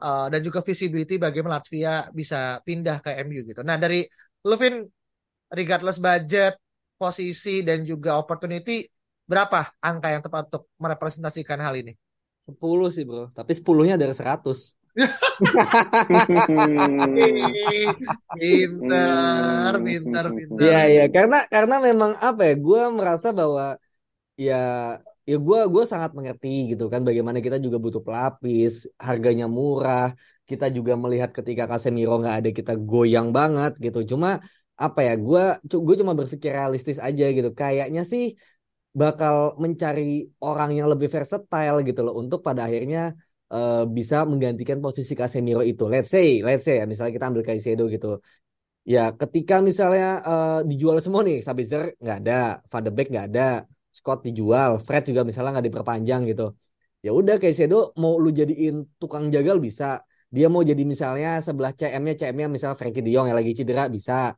uh, 0.00 0.30
dan 0.30 0.40
juga 0.44 0.62
visibility 0.62 1.18
bagaimana 1.18 1.58
Latvia 1.58 2.06
bisa 2.14 2.62
pindah 2.62 3.02
ke 3.02 3.10
MU 3.26 3.42
gitu. 3.42 3.66
Nah 3.66 3.74
dari 3.74 4.06
Levin 4.46 4.86
regardless 5.52 5.98
budget, 5.98 6.56
posisi 6.96 7.66
dan 7.66 7.82
juga 7.82 8.16
opportunity 8.22 8.86
berapa 9.26 9.74
angka 9.82 10.08
yang 10.14 10.22
tepat 10.22 10.42
untuk 10.52 10.70
merepresentasikan 10.78 11.58
hal 11.58 11.74
ini? 11.74 11.94
10 12.42 12.58
sih 12.90 13.06
bro, 13.06 13.30
tapi 13.30 13.54
10-nya 13.54 13.94
dari 13.94 14.10
100. 14.10 14.81
pinter, 18.38 19.72
pinter, 19.86 20.24
pinter. 20.36 20.60
Iya, 20.62 20.78
iya, 20.92 21.04
karena 21.14 21.36
karena 21.54 21.74
memang 21.88 22.12
apa 22.26 22.40
ya? 22.48 22.54
Gue 22.66 22.80
merasa 22.98 23.28
bahwa 23.40 23.64
ya 24.46 24.54
ya 25.30 25.36
gue 25.46 25.58
gue 25.74 25.84
sangat 25.92 26.10
mengerti 26.18 26.48
gitu 26.72 26.84
kan 26.92 27.00
bagaimana 27.08 27.38
kita 27.46 27.56
juga 27.66 27.78
butuh 27.84 28.02
pelapis 28.06 28.72
harganya 29.08 29.46
murah 29.58 30.04
kita 30.50 30.66
juga 30.76 30.92
melihat 31.02 31.30
ketika 31.38 31.64
Casemiro 31.70 32.12
nggak 32.22 32.36
ada 32.40 32.50
kita 32.58 32.72
goyang 32.90 33.28
banget 33.38 33.72
gitu 33.84 33.98
cuma 34.12 34.28
apa 34.84 35.00
ya 35.08 35.12
gue 35.26 35.42
gue 35.86 35.96
cuma 36.00 36.12
berpikir 36.20 36.50
realistis 36.58 36.98
aja 37.06 37.24
gitu 37.36 37.50
kayaknya 37.60 38.02
sih 38.12 38.24
bakal 39.00 39.36
mencari 39.64 40.02
orang 40.46 40.70
yang 40.78 40.88
lebih 40.92 41.08
versatile 41.16 41.76
gitu 41.88 42.00
loh 42.06 42.14
untuk 42.22 42.38
pada 42.46 42.60
akhirnya 42.68 43.00
uh, 43.52 43.84
bisa 43.96 44.16
menggantikan 44.30 44.78
posisi 44.84 45.12
Casemiro 45.20 45.62
itu. 45.62 45.84
Let's 45.92 46.08
say 46.14 46.40
let's 46.46 46.64
say 46.66 46.80
ya 46.80 46.84
misalnya 46.90 47.12
kita 47.16 47.26
ambil 47.30 47.44
Caicedo 47.48 47.84
gitu. 47.94 48.18
Ya 48.82 49.14
ketika 49.14 49.62
misalnya 49.62 50.06
uh, 50.26 50.58
dijual 50.66 50.98
semua 51.04 51.22
nih 51.22 51.38
Sabitzer 51.46 51.94
nggak 52.02 52.16
ada 52.26 52.32
Van 52.70 52.82
de 52.82 52.90
Beek 52.90 53.08
nggak 53.12 53.26
ada 53.30 53.42
Scott 53.92 54.24
dijual 54.26 54.80
Fred 54.82 55.02
juga 55.06 55.22
misalnya 55.28 55.50
nggak 55.54 55.66
diperpanjang 55.70 56.22
gitu. 56.30 56.56
Ya 57.04 57.10
udah 57.12 57.36
Caicedo 57.42 57.92
mau 58.02 58.18
lu 58.18 58.30
jadiin 58.32 58.74
tukang 58.98 59.28
jagal 59.34 59.58
bisa. 59.62 60.02
Dia 60.32 60.48
mau 60.48 60.64
jadi 60.64 60.82
misalnya 60.88 61.44
sebelah 61.44 61.76
CM-nya 61.76 62.14
CM-nya 62.16 62.48
misalnya 62.48 62.76
Frankie 62.80 63.04
De 63.04 63.12
Jong 63.12 63.28
yang 63.28 63.36
lagi 63.36 63.52
cedera 63.52 63.84
bisa. 63.92 64.32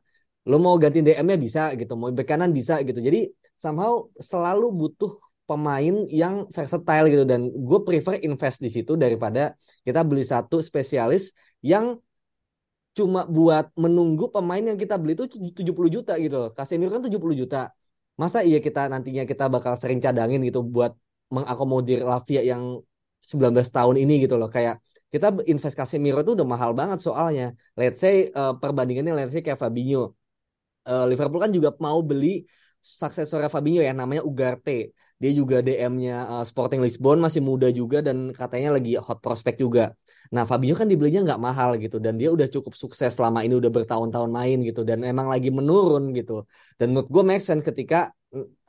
Lo 0.45 0.59
mau 0.59 0.75
ganti 0.75 0.99
DM-nya 0.99 1.37
bisa 1.39 1.61
gitu. 1.79 1.95
Mau 1.95 2.11
bek 2.11 2.27
kanan 2.27 2.51
bisa 2.51 2.83
gitu. 2.83 2.99
Jadi 2.99 3.31
somehow 3.55 4.11
selalu 4.19 4.75
butuh 4.75 5.24
pemain 5.45 5.95
yang 6.09 6.49
versatile 6.49 7.05
gitu 7.13 7.23
dan 7.23 7.53
gue 7.53 7.79
prefer 7.85 8.17
invest 8.25 8.57
di 8.65 8.69
situ 8.73 8.97
daripada 8.97 9.53
kita 9.85 10.01
beli 10.01 10.25
satu 10.25 10.57
spesialis 10.59 11.37
yang 11.61 12.01
cuma 12.95 13.27
buat 13.27 13.69
menunggu 13.75 14.31
pemain 14.31 14.63
yang 14.63 14.79
kita 14.79 14.95
beli 14.95 15.13
itu 15.19 15.27
70 15.29 15.89
juta 15.91 16.13
gitu 16.15 16.35
loh. 16.41 16.49
Casemiro 16.55 16.89
kan 16.95 17.03
70 17.03 17.35
juta. 17.35 17.69
Masa 18.15 18.39
iya 18.47 18.63
kita 18.63 18.87
nantinya 18.87 19.27
kita 19.27 19.51
bakal 19.51 19.75
sering 19.75 19.99
cadangin 19.99 20.39
gitu 20.47 20.63
buat 20.63 20.95
mengakomodir 21.27 21.99
Lavia 22.07 22.41
yang 22.41 22.79
19 23.19 23.67
tahun 23.67 23.95
ini 23.99 24.23
gitu 24.23 24.39
loh. 24.39 24.47
Kayak 24.47 24.79
kita 25.11 25.27
invest 25.51 25.75
Casemiro 25.75 26.23
itu 26.23 26.31
udah 26.39 26.47
mahal 26.47 26.71
banget 26.71 27.03
soalnya. 27.03 27.51
Let's 27.75 27.99
say 27.99 28.31
uh, 28.31 28.55
perbandingannya 28.55 29.11
let's 29.11 29.35
say 29.35 29.43
kayak 29.43 29.59
Fabinho. 29.59 30.15
Uh, 30.87 31.03
Liverpool 31.09 31.41
kan 31.43 31.51
juga 31.51 31.75
mau 31.83 31.99
beli 31.99 32.47
suksesornya 32.79 33.51
Fabinho 33.51 33.83
ya 33.83 33.91
namanya 33.91 34.23
Ugarte. 34.23 34.95
Dia 35.25 35.33
juga 35.33 35.57
DM-nya 35.65 36.15
uh, 36.29 36.33
eh, 36.41 36.45
Sporting 36.45 36.85
Lisbon 36.85 37.17
masih 37.17 37.41
muda 37.41 37.67
juga 37.73 38.05
dan 38.05 38.29
katanya 38.29 38.77
lagi 38.77 38.93
hot 38.93 39.17
prospect 39.25 39.57
juga. 39.57 39.97
Nah 40.29 40.45
Fabinho 40.45 40.77
kan 40.77 40.85
dibelinya 40.85 41.25
nggak 41.25 41.41
mahal 41.41 41.81
gitu 41.81 41.97
dan 41.97 42.13
dia 42.21 42.29
udah 42.29 42.45
cukup 42.45 42.77
sukses 42.77 43.09
selama 43.17 43.41
ini 43.41 43.57
udah 43.57 43.73
bertahun-tahun 43.73 44.29
main 44.29 44.61
gitu 44.61 44.85
dan 44.85 45.01
emang 45.01 45.25
lagi 45.33 45.49
menurun 45.49 46.13
gitu. 46.13 46.45
Dan 46.77 46.93
menurut 46.93 47.09
gue 47.09 47.23
make 47.25 47.41
sense 47.41 47.65
ketika 47.65 48.13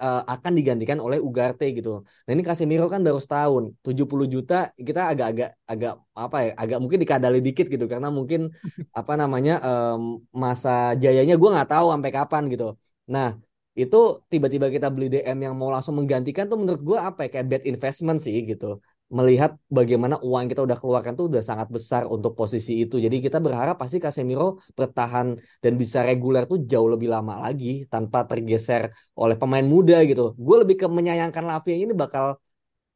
uh, 0.01 0.23
akan 0.25 0.53
digantikan 0.57 0.97
oleh 0.97 1.19
Ugarte 1.21 1.67
gitu. 1.77 2.07
Nah 2.25 2.31
ini 2.33 2.41
Casemiro 2.41 2.87
kan 2.89 3.05
baru 3.05 3.21
setahun, 3.21 3.75
70 3.85 4.27
juta 4.31 4.73
kita 4.73 5.13
agak-agak 5.13 5.51
agak 5.69 5.93
apa 6.17 6.37
ya, 6.41 6.51
agak 6.57 6.79
mungkin 6.83 6.99
dikadali 7.05 7.39
dikit 7.45 7.67
gitu 7.69 7.85
karena 7.93 8.09
mungkin 8.09 8.41
apa 8.99 9.13
namanya 9.21 9.61
um, 9.61 10.25
masa 10.33 10.97
jayanya 10.97 11.37
gue 11.37 11.51
nggak 11.53 11.69
tahu 11.69 11.87
sampai 11.93 12.11
kapan 12.17 12.43
gitu. 12.49 12.81
Nah 13.13 13.37
itu 13.77 13.97
tiba-tiba 14.33 14.67
kita 14.73 14.89
beli 14.95 15.07
DM 15.13 15.39
yang 15.47 15.55
mau 15.61 15.69
langsung 15.75 15.95
menggantikan 16.01 16.49
tuh 16.51 16.57
menurut 16.57 16.81
gue 16.89 16.99
apa 17.09 17.19
ya? 17.25 17.29
Kayak 17.37 17.47
bad 17.53 17.63
investment 17.71 18.19
sih 18.25 18.37
gitu. 18.51 18.81
Melihat 19.07 19.55
bagaimana 19.69 20.17
uang 20.19 20.41
yang 20.49 20.51
kita 20.51 20.63
udah 20.67 20.79
keluarkan 20.83 21.13
tuh 21.15 21.31
udah 21.31 21.43
sangat 21.45 21.69
besar 21.77 22.03
untuk 22.09 22.33
posisi 22.41 22.73
itu. 22.83 22.97
Jadi 23.05 23.17
kita 23.21 23.39
berharap 23.39 23.77
pasti 23.77 24.01
Casemiro 24.01 24.59
bertahan 24.75 25.37
dan 25.63 25.73
bisa 25.83 25.99
reguler 26.09 26.43
tuh 26.51 26.59
jauh 26.65 26.89
lebih 26.89 27.09
lama 27.15 27.35
lagi 27.45 27.85
tanpa 27.93 28.25
tergeser 28.25 28.83
oleh 29.15 29.37
pemain 29.37 29.67
muda 29.75 30.01
gitu. 30.09 30.33
Gue 30.41 30.57
lebih 30.65 30.77
ke 30.81 30.87
menyayangkan 30.89 31.45
Lavia 31.45 31.77
ini 31.77 31.93
bakal 31.93 32.41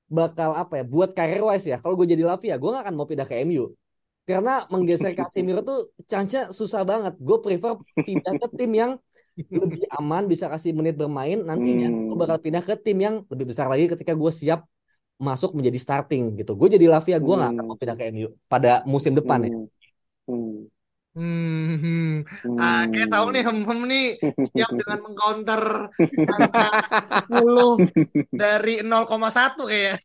bakal 0.09 0.51
apa 0.57 0.81
ya? 0.81 0.85
Buat 0.89 1.13
career 1.13 1.43
wise 1.45 1.67
ya. 1.69 1.77
Kalau 1.83 1.95
gue 1.95 2.09
jadi 2.09 2.25
Lavia 2.25 2.55
gue 2.57 2.69
gak 2.75 2.83
akan 2.89 2.95
mau 2.99 3.07
pindah 3.07 3.29
ke 3.29 3.37
MU 3.45 3.71
karena 4.25 4.65
menggeser 4.73 5.13
Casemiro 5.19 5.61
tuh 5.61 5.79
chance 6.11 6.57
susah 6.57 6.83
banget. 6.89 7.15
Gue 7.21 7.37
prefer 7.45 7.77
pindah 8.07 8.35
ke 8.41 8.47
tim 8.57 8.73
yang 8.73 8.93
lebih 9.49 9.85
aman 9.97 10.27
bisa 10.27 10.47
kasih 10.51 10.75
menit 10.75 10.99
bermain 10.99 11.41
nantinya 11.41 11.89
hmm. 11.89 12.07
gue 12.13 12.17
bakal 12.17 12.39
pindah 12.41 12.63
ke 12.65 12.75
tim 12.81 12.99
yang 13.01 13.15
lebih 13.29 13.51
besar 13.51 13.67
lagi 13.71 13.89
ketika 13.89 14.13
gue 14.13 14.33
siap 14.33 14.67
masuk 15.21 15.53
menjadi 15.53 15.79
starting 15.79 16.41
gitu 16.41 16.57
gue 16.57 16.69
jadi 16.81 16.87
Lavia 16.89 17.21
gue 17.21 17.35
nggak 17.37 17.51
akan 17.57 17.65
mau 17.65 17.77
pindah 17.77 17.97
ke 17.97 18.05
MU 18.13 18.29
pada 18.49 18.81
musim 18.89 19.13
depan 19.13 19.45
ya 19.45 19.53
hmm. 20.29 20.71
Hmm, 21.11 21.75
hmm. 21.83 22.13
Ah, 22.55 22.87
kayak 22.87 23.11
tahu 23.11 23.35
nih 23.35 23.43
hem 23.43 23.59
hem 23.67 23.81
nih 23.91 24.07
siap 24.55 24.71
dengan 24.79 24.99
mengcounter 25.03 25.63
angka 26.39 26.69
10 27.35 28.31
dari 28.31 28.75
0,1 28.87 29.59
kayak. 29.67 29.99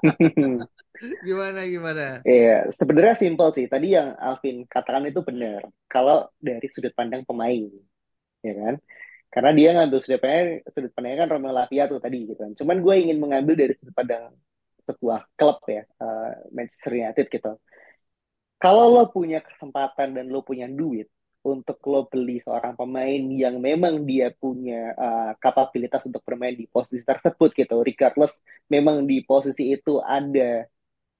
gimana 1.28 1.60
gimana? 1.68 2.06
Iya, 2.24 2.72
sebenarnya 2.72 3.20
simpel 3.20 3.52
sih. 3.52 3.68
Tadi 3.68 3.92
yang 3.92 4.16
Alvin 4.16 4.64
katakan 4.64 5.12
itu 5.12 5.20
benar. 5.20 5.60
Kalau 5.92 6.32
dari 6.40 6.72
sudut 6.72 6.96
pandang 6.96 7.20
pemain, 7.28 7.68
ya 8.40 8.54
kan? 8.56 8.74
Karena 9.30 9.50
dia 9.54 9.68
ngambil 9.78 9.98
sudut 10.02 10.20
pandang, 10.20 10.48
sudut 10.74 10.92
pandangnya 10.94 11.18
kan 11.22 11.28
Romeo 11.30 11.52
Lavia 11.54 11.84
tuh 11.86 12.02
tadi 12.02 12.16
gitu 12.26 12.34
kan. 12.34 12.50
Cuman 12.58 12.76
gue 12.82 12.94
ingin 12.98 13.18
mengambil 13.22 13.54
dari 13.54 13.72
sudut 13.78 13.94
pandang 13.94 14.34
sebuah 14.88 15.20
klub 15.38 15.62
ya, 15.70 15.86
uh, 16.02 16.50
Manchester 16.50 16.98
United 16.98 17.26
gitu. 17.30 17.52
Kalau 18.60 18.84
lo 18.92 19.08
punya 19.08 19.38
kesempatan 19.40 20.18
dan 20.18 20.26
lo 20.28 20.42
punya 20.42 20.66
duit 20.66 21.08
untuk 21.40 21.80
lo 21.88 22.04
beli 22.04 22.44
seorang 22.44 22.76
pemain 22.76 23.22
yang 23.32 23.56
memang 23.62 24.04
dia 24.04 24.28
punya 24.36 24.92
uh, 24.92 25.32
kapabilitas 25.40 26.04
untuk 26.04 26.20
bermain 26.20 26.52
di 26.52 26.68
posisi 26.68 27.00
tersebut 27.00 27.56
gitu, 27.56 27.80
regardless 27.80 28.44
memang 28.68 29.08
di 29.08 29.24
posisi 29.24 29.72
itu 29.72 30.02
ada 30.04 30.68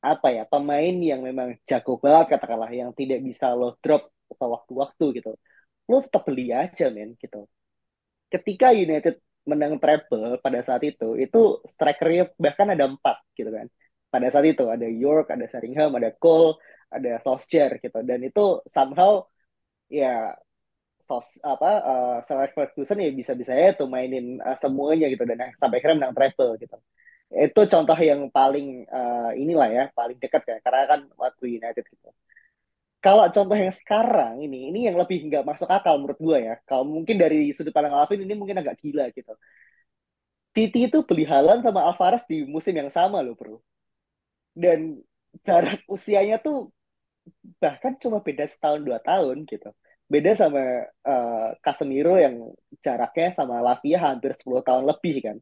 apa 0.00 0.28
ya 0.32 0.44
pemain 0.48 0.96
yang 0.96 1.20
memang 1.24 1.56
jago 1.68 2.00
banget 2.00 2.36
katakanlah 2.36 2.72
yang 2.72 2.92
tidak 2.96 3.20
bisa 3.20 3.52
lo 3.52 3.76
drop 3.84 4.08
sewaktu-waktu 4.32 5.20
gitu 5.20 5.32
lo 5.90 5.96
tetap 6.06 6.22
beli 6.28 6.54
aja 6.54 6.86
men 6.94 7.10
gitu. 7.22 7.50
Ketika 8.32 8.70
United 8.70 9.18
menang 9.50 9.74
treble 9.82 10.38
pada 10.44 10.60
saat 10.62 10.82
itu 10.86 11.18
itu 11.18 11.38
strikernya 11.66 12.30
bahkan 12.38 12.68
ada 12.74 12.84
empat 12.92 13.16
gitu 13.38 13.50
kan. 13.50 13.66
Pada 14.12 14.26
saat 14.32 14.46
itu 14.46 14.64
ada 14.74 14.86
York 14.86 15.26
ada 15.34 15.44
Sheringham 15.50 15.90
ada 15.98 16.10
Cole 16.22 16.58
ada 16.96 17.18
Solskjaer 17.24 17.72
gitu. 17.82 17.98
Dan 18.06 18.20
itu 18.28 18.62
somehow 18.70 19.26
ya 19.90 20.34
sos 21.08 21.42
apa 21.42 21.70
uh, 21.82 22.16
Ferguson 22.54 23.02
ya 23.02 23.10
bisa 23.10 23.32
bisa 23.34 23.50
ya 23.50 23.74
tuh 23.74 23.88
mainin 23.90 24.38
uh, 24.38 24.56
semuanya 24.62 25.06
gitu. 25.10 25.24
Dan 25.26 25.38
sampai 25.58 25.76
akhirnya 25.82 25.98
menang 26.06 26.14
treble 26.18 26.50
gitu. 26.62 26.76
Itu 27.30 27.60
contoh 27.72 27.98
yang 27.98 28.20
paling 28.30 28.66
uh, 28.90 29.30
inilah 29.34 29.68
ya 29.70 29.84
paling 29.98 30.18
dekat 30.22 30.42
ya. 30.46 30.56
Karena 30.62 30.82
kan 30.90 31.00
waktu 31.18 31.44
United 31.58 31.84
gitu 31.86 32.10
kalau 33.04 33.24
contoh 33.32 33.56
yang 33.56 33.72
sekarang 33.72 34.44
ini, 34.44 34.68
ini 34.68 34.78
yang 34.88 34.96
lebih 35.00 35.24
nggak 35.28 35.44
masuk 35.48 35.68
akal 35.72 35.96
menurut 36.00 36.20
gue 36.20 36.38
ya. 36.48 36.54
Kalau 36.68 36.84
mungkin 36.84 37.16
dari 37.16 37.48
sudut 37.56 37.72
pandang 37.72 37.96
Alvin 37.96 38.20
ini 38.24 38.34
mungkin 38.36 38.60
agak 38.60 38.76
gila 38.80 39.08
gitu. 39.16 39.32
City 40.54 40.78
itu 40.90 40.98
beli 41.08 41.24
Haaland 41.30 41.62
sama 41.64 41.80
Alvarez 41.88 42.22
di 42.30 42.44
musim 42.44 42.74
yang 42.76 42.90
sama 42.92 43.18
loh 43.24 43.34
bro. 43.38 43.56
Dan 44.52 45.00
jarak 45.46 45.80
usianya 45.88 46.36
tuh 46.42 46.74
bahkan 47.62 47.94
cuma 48.02 48.18
beda 48.20 48.44
setahun 48.52 48.80
dua 48.84 48.98
tahun 49.00 49.48
gitu. 49.48 49.70
Beda 50.10 50.30
sama 50.34 50.60
uh, 51.06 51.54
Casemiro 51.64 52.18
yang 52.18 52.34
jaraknya 52.84 53.28
sama 53.38 53.62
Lavia 53.62 53.98
hampir 54.02 54.34
10 54.42 54.66
tahun 54.66 54.84
lebih 54.90 55.14
kan. 55.22 55.36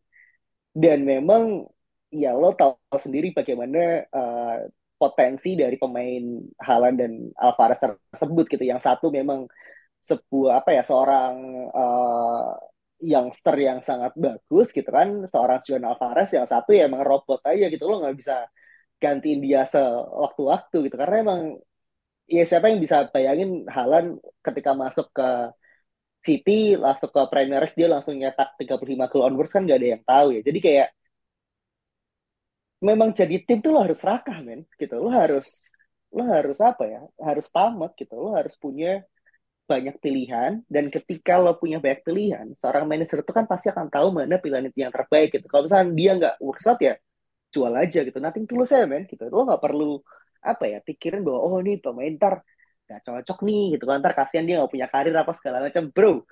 Dan 0.76 0.98
memang 1.08 1.64
ya 2.12 2.36
lo 2.36 2.52
tahu 2.52 2.76
sendiri 3.00 3.32
bagaimana 3.32 4.04
uh, 4.12 4.56
potensi 4.98 5.54
dari 5.54 5.78
pemain 5.78 6.42
Haaland 6.58 6.96
dan 6.98 7.12
Alvarez 7.38 7.78
tersebut 8.12 8.44
gitu. 8.50 8.64
Yang 8.66 8.80
satu 8.84 9.08
memang 9.14 9.46
sebuah 10.02 10.62
apa 10.64 10.70
ya 10.74 10.82
seorang 10.82 11.34
uh, 11.70 12.50
youngster 12.98 13.54
yang 13.58 13.78
sangat 13.86 14.12
bagus 14.18 14.74
gitu 14.74 14.90
kan, 14.90 15.08
seorang 15.30 15.62
Juan 15.62 15.84
Alvarez 15.86 16.30
yang 16.34 16.46
satu 16.50 16.74
ya 16.74 16.90
emang 16.90 17.06
robot 17.06 17.40
aja 17.46 17.70
gitu 17.70 17.86
lo 17.86 18.02
nggak 18.02 18.16
bisa 18.18 18.50
gantiin 18.98 19.40
dia 19.40 19.64
sewaktu-waktu 19.70 20.76
gitu. 20.90 20.96
Karena 20.98 21.16
emang 21.22 21.40
ya 22.28 22.44
siapa 22.44 22.66
yang 22.70 22.80
bisa 22.82 23.06
bayangin 23.14 23.64
Haaland 23.70 24.18
ketika 24.42 24.74
masuk 24.74 25.08
ke 25.14 25.28
City 26.26 26.74
langsung 26.74 27.10
ke 27.14 27.22
Premier 27.30 27.62
League 27.62 27.78
dia 27.78 27.88
langsung 27.88 28.18
nyetak 28.18 28.58
35 28.58 29.10
gol 29.12 29.22
onwards 29.24 29.54
kan 29.54 29.62
gak 29.64 29.78
ada 29.80 29.88
yang 29.94 30.02
tahu 30.02 30.26
ya. 30.36 30.40
Jadi 30.42 30.58
kayak 30.58 30.88
memang 32.82 33.10
jadi 33.14 33.42
tim 33.46 33.58
tuh 33.64 33.70
lo 33.74 33.80
harus 33.86 34.00
rakah 34.02 34.38
men. 34.42 34.64
Gitu. 34.78 34.94
Lo 34.98 35.10
harus 35.10 35.64
lo 36.14 36.24
harus 36.24 36.58
apa 36.62 36.84
ya? 36.88 37.00
Harus 37.20 37.46
tamat 37.50 37.92
gitu. 37.98 38.14
Lo 38.16 38.34
harus 38.38 38.54
punya 38.56 39.02
banyak 39.68 39.96
pilihan. 40.00 40.62
Dan 40.66 40.88
ketika 40.88 41.36
lo 41.40 41.58
punya 41.60 41.78
banyak 41.82 42.02
pilihan 42.06 42.46
seorang 42.60 42.84
manajer 42.88 43.20
itu 43.24 43.32
kan 43.34 43.44
pasti 43.50 43.68
akan 43.72 43.86
tahu 43.92 44.08
mana 44.14 44.36
pilihan 44.40 44.64
itu 44.70 44.78
yang 44.84 44.92
terbaik 44.94 45.34
gitu. 45.34 45.46
Kalau 45.50 45.68
misalnya 45.68 45.88
dia 45.94 46.10
nggak 46.18 46.34
works 46.42 46.66
out 46.70 46.80
ya 46.80 46.94
jual 47.54 47.72
aja 47.74 48.00
gitu. 48.06 48.18
Nanti 48.22 48.38
tulus 48.48 48.70
ya 48.72 48.86
men. 48.88 49.04
Gitu. 49.10 49.24
Lo 49.28 49.44
nggak 49.48 49.62
perlu 49.62 50.00
apa 50.38 50.64
ya 50.70 50.78
pikirin 50.84 51.26
bahwa 51.26 51.40
oh 51.42 51.58
ini 51.58 51.82
pemain 51.82 52.14
ntar 52.14 52.34
nggak 52.88 53.00
cocok 53.04 53.38
nih 53.48 53.64
gitu 53.76 53.84
kan. 53.90 53.98
Ntar 54.02 54.12
kasihan 54.16 54.44
dia 54.46 54.54
nggak 54.62 54.72
punya 54.72 54.86
karir 54.90 55.14
apa 55.18 55.32
segala 55.38 55.56
macam. 55.66 55.84
Bro 55.92 56.24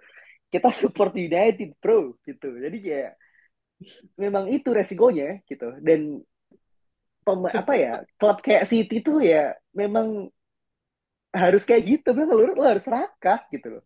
kita 0.51 0.71
support 0.73 1.13
United 1.15 1.77
bro. 1.83 2.15
Gitu. 2.23 2.49
Jadi 2.49 2.77
kayak 2.83 3.13
memang 4.17 4.49
itu 4.49 4.69
resikonya 4.73 5.43
gitu. 5.45 5.77
Dan 5.83 6.23
pem, 7.27 7.41
apa 7.61 7.73
ya 7.85 7.93
klub 8.21 8.39
kayak 8.47 8.65
City 8.71 8.97
tuh 9.07 9.19
ya 9.33 9.53
memang 9.81 10.09
harus 11.37 11.63
kayak 11.69 11.83
gitu 11.85 12.09
memang 12.17 12.37
lo, 12.39 12.45
lo 12.57 12.65
harus 12.65 12.85
serakah 12.87 13.45
gitu 13.53 13.79
loh 13.79 13.83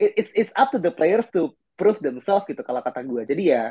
It- 0.00 0.14
it's 0.20 0.32
it's 0.36 0.54
up 0.58 0.70
to 0.74 0.78
the 0.82 0.92
players 0.94 1.28
to 1.34 1.54
prove 1.78 2.00
themselves 2.04 2.46
gitu 2.50 2.62
kalau 2.66 2.80
kata 2.84 3.02
gue 3.06 3.22
jadi 3.28 3.42
ya 3.44 3.62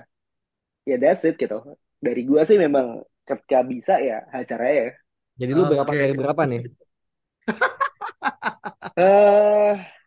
ya 0.90 0.96
that's 1.02 1.24
it 1.28 1.36
gitu 1.40 1.58
dari 2.02 2.22
gue 2.28 2.42
sih 2.48 2.58
memang 2.60 3.04
ketika 3.28 3.60
bisa 3.66 3.96
ya 4.02 4.26
hajar 4.34 4.60
aja 4.64 4.86
Jadi 5.40 5.52
lu 5.58 5.64
berapa 5.72 5.92
Oke. 5.92 6.00
dari 6.02 6.14
berapa 6.20 6.42
nih? 6.52 6.62
eh 8.96 9.99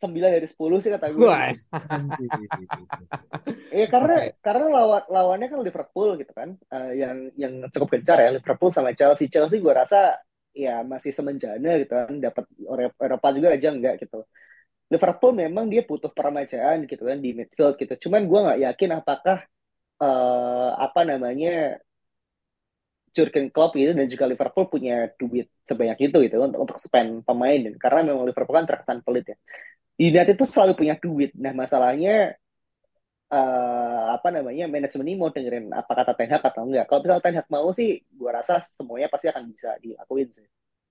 sembilan 0.00 0.30
dari 0.32 0.48
sepuluh 0.48 0.78
sih 0.80 0.90
kata 0.92 1.08
gue. 1.12 1.38
Iya 3.70 3.86
karena 3.86 4.14
karena 4.42 4.66
lawan 4.66 5.02
lawannya 5.06 5.46
kan 5.46 5.60
Liverpool 5.62 6.18
gitu 6.18 6.32
kan. 6.34 6.58
Eh, 6.74 6.92
yang 7.02 7.16
yang 7.38 7.54
cukup 7.70 7.88
gencar 7.94 8.18
ya 8.18 8.30
Liverpool 8.34 8.70
sama 8.74 8.90
Chelsea. 8.98 9.30
Chelsea 9.30 9.62
gue 9.62 9.74
rasa 9.74 10.18
ya 10.50 10.82
masih 10.82 11.12
semenjana 11.14 11.78
gitu 11.78 11.92
kan. 11.94 12.12
Dapat 12.18 12.44
Eropa 12.98 13.28
juga 13.36 13.48
aja 13.54 13.68
enggak 13.70 13.94
gitu. 14.02 14.26
Liverpool 14.90 15.32
memang 15.38 15.70
dia 15.70 15.86
butuh 15.86 16.10
permajaan 16.10 16.90
gitu 16.90 17.02
kan 17.06 17.18
di 17.22 17.30
midfield 17.38 17.78
gitu. 17.78 17.94
Cuman 18.10 18.26
gue 18.26 18.40
nggak 18.42 18.60
yakin 18.66 18.90
apakah 18.98 19.38
eh, 20.02 20.70
apa 20.86 21.00
namanya 21.06 21.78
Jurgen 23.10 23.50
Klopp 23.54 23.74
itu 23.74 23.90
dan 23.90 24.06
juga 24.06 24.24
Liverpool 24.30 24.66
punya 24.70 25.10
duit 25.18 25.50
sebanyak 25.66 25.98
itu 26.10 26.16
gitu 26.26 26.36
untuk 26.46 26.60
untuk 26.66 26.78
spend 26.78 27.22
pemain. 27.26 27.58
Dan 27.58 27.74
karena 27.78 28.00
memang 28.14 28.24
Liverpool 28.26 28.56
kan 28.58 28.66
terkesan 28.70 29.02
pelit 29.06 29.26
ya 29.34 29.38
United 30.00 30.34
itu 30.36 30.46
selalu 30.48 30.72
punya 30.80 30.94
duit 31.04 31.30
nah 31.36 31.52
masalahnya 31.52 32.34
eh, 33.30 34.02
apa 34.16 34.28
namanya 34.34 34.64
manajemen 34.66 35.06
ini 35.06 35.16
mau 35.20 35.30
dengerin 35.30 35.70
apa 35.70 35.92
kata 35.98 36.12
Ten 36.18 36.30
Hag 36.34 36.42
atau 36.42 36.62
enggak. 36.66 36.84
Kalau 36.90 37.00
misalnya 37.02 37.24
Ten 37.24 37.36
Hag 37.38 37.48
mau 37.54 37.68
sih, 37.78 37.88
gua 38.18 38.30
rasa 38.42 38.54
semuanya 38.76 39.08
pasti 39.12 39.26
akan 39.30 39.44
bisa 39.50 39.68
dilakuin 39.82 40.28
sih. 40.34 40.46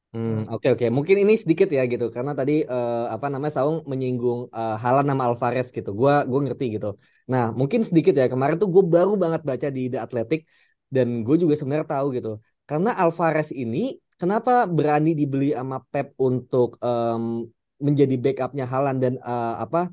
Hmm, 0.10 0.50
oke 0.50 0.68
oke. 0.74 0.86
Mungkin 0.90 1.22
ini 1.22 1.34
sedikit 1.38 1.70
ya 1.70 1.86
gitu 1.86 2.10
karena 2.10 2.34
tadi 2.34 2.66
eh, 2.66 3.06
apa 3.16 3.30
namanya 3.30 3.54
Saung 3.62 3.86
menyinggung 3.86 4.50
eh, 4.50 4.76
Haaland 4.82 5.08
nama 5.12 5.24
Alvarez 5.30 5.68
gitu. 5.70 5.90
Gua 5.94 6.26
gua 6.26 6.40
ngerti 6.46 6.66
gitu. 6.76 6.98
Nah, 7.30 7.54
mungkin 7.54 7.86
sedikit 7.86 8.14
ya. 8.18 8.26
Kemarin 8.26 8.58
tuh 8.58 8.70
gue 8.74 8.84
baru 8.96 9.14
banget 9.24 9.42
baca 9.46 9.68
di 9.70 9.82
The 9.94 10.02
Athletic 10.02 10.50
dan 10.90 11.22
gue 11.22 11.36
juga 11.38 11.54
sebenarnya 11.54 11.86
tahu 11.94 12.08
gitu. 12.18 12.30
Karena 12.66 12.90
Alvarez 12.98 13.54
ini 13.54 14.02
kenapa 14.18 14.66
berani 14.66 15.14
dibeli 15.14 15.54
sama 15.54 15.78
Pep 15.94 16.18
untuk 16.18 16.82
em, 16.82 17.46
menjadi 17.80 18.16
backupnya 18.20 18.66
Haaland 18.68 19.00
dan 19.04 19.14
eh, 19.20 19.56
apa 19.64 19.90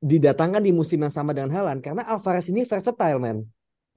didatangkan 0.00 0.64
di 0.64 0.72
musim 0.72 0.98
yang 1.04 1.12
sama 1.12 1.36
dengan 1.36 1.52
Haaland 1.52 1.80
karena 1.84 2.02
Alvarez 2.08 2.48
ini 2.48 2.64
versatile 2.64 3.20
man. 3.20 3.44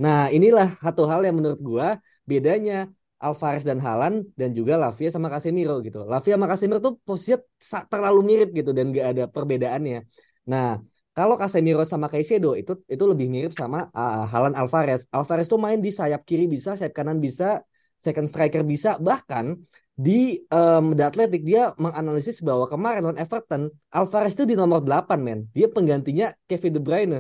Nah, 0.04 0.28
inilah 0.28 0.76
satu 0.84 1.08
hal 1.08 1.24
yang 1.24 1.40
menurut 1.40 1.60
gua 1.64 1.88
bedanya 2.28 2.92
Alvarez 3.24 3.64
dan 3.64 3.80
Haaland 3.80 4.28
dan 4.36 4.52
juga 4.52 4.76
Lavia 4.76 5.08
sama 5.08 5.32
Casemiro 5.32 5.80
gitu. 5.80 6.04
Lavia 6.04 6.36
sama 6.36 6.48
Casemiro 6.52 6.80
tuh 6.84 6.94
posisinya 7.08 7.40
terlalu 7.88 8.20
mirip 8.28 8.50
gitu 8.52 8.76
dan 8.76 8.92
gak 8.92 9.08
ada 9.16 9.24
perbedaannya. 9.32 10.04
Nah, 10.52 10.84
kalau 11.16 11.40
Casemiro 11.40 11.88
sama 11.88 12.12
Caicedo 12.12 12.58
itu 12.60 12.74
itu 12.90 13.04
lebih 13.08 13.32
mirip 13.32 13.56
sama 13.56 13.88
uh, 13.96 14.28
Haaland 14.28 14.60
Alvarez. 14.60 15.08
Alvarez 15.08 15.48
tuh 15.48 15.62
main 15.62 15.80
di 15.80 15.94
sayap 15.94 16.28
kiri 16.28 16.52
bisa, 16.52 16.76
sayap 16.76 16.92
kanan 16.92 17.24
bisa, 17.24 17.64
second 18.06 18.28
striker 18.28 18.62
bisa, 18.68 19.00
bahkan 19.00 19.46
di 19.94 20.42
um, 20.50 20.98
The 20.98 21.04
Athletic 21.08 21.42
dia 21.46 21.72
menganalisis 21.78 22.42
bahwa 22.42 22.66
kemarin 22.66 23.02
lawan 23.06 23.20
Everton 23.22 23.70
Alvarez 23.94 24.34
itu 24.34 24.44
di 24.50 24.56
nomor 24.58 24.82
8 24.82 25.16
men. 25.22 25.40
Dia 25.56 25.70
penggantinya 25.70 26.34
Kevin 26.50 26.74
De 26.76 26.82
Bruyne 26.82 27.20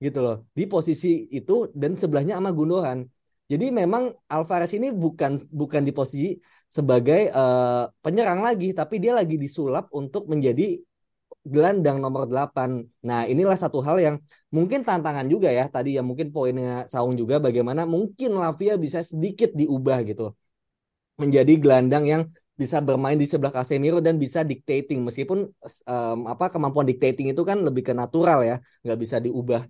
gitu 0.00 0.18
loh. 0.24 0.36
Di 0.56 0.64
posisi 0.64 1.28
itu 1.30 1.68
dan 1.76 1.94
sebelahnya 2.00 2.40
sama 2.40 2.50
Gundogan. 2.50 3.06
Jadi 3.44 3.68
memang 3.68 4.08
Alvarez 4.26 4.72
ini 4.72 4.88
bukan 4.88 5.36
bukan 5.52 5.84
di 5.84 5.92
posisi 5.92 6.32
sebagai 6.64 7.28
uh, 7.28 7.92
penyerang 8.00 8.40
lagi, 8.40 8.72
tapi 8.72 8.98
dia 8.98 9.12
lagi 9.12 9.36
disulap 9.36 9.92
untuk 9.92 10.26
menjadi 10.32 10.80
gelandang 11.44 12.00
nomor 12.00 12.24
8. 12.24 12.88
Nah, 13.04 13.28
inilah 13.28 13.56
satu 13.60 13.78
hal 13.84 13.96
yang 14.00 14.16
mungkin 14.48 14.80
tantangan 14.80 15.28
juga 15.28 15.52
ya. 15.52 15.68
Tadi 15.68 15.96
ya 15.96 16.02
mungkin 16.02 16.32
poinnya 16.32 16.88
Saung 16.88 17.14
juga 17.20 17.36
bagaimana 17.36 17.84
mungkin 17.84 18.32
Lavia 18.40 18.74
bisa 18.80 19.04
sedikit 19.04 19.52
diubah 19.52 19.98
gitu. 20.08 20.32
Menjadi 21.20 21.52
gelandang 21.60 22.04
yang 22.08 22.22
bisa 22.54 22.78
bermain 22.78 23.18
di 23.18 23.26
sebelah 23.26 23.50
Casemiro 23.50 23.98
dan 23.98 24.14
bisa 24.14 24.46
dictating 24.46 25.02
meskipun 25.02 25.50
um, 25.90 26.18
apa 26.30 26.54
kemampuan 26.54 26.86
dictating 26.86 27.34
itu 27.34 27.42
kan 27.42 27.58
lebih 27.66 27.82
ke 27.82 27.92
natural 27.92 28.46
ya, 28.46 28.56
nggak 28.86 28.98
bisa 29.02 29.16
diubah 29.18 29.66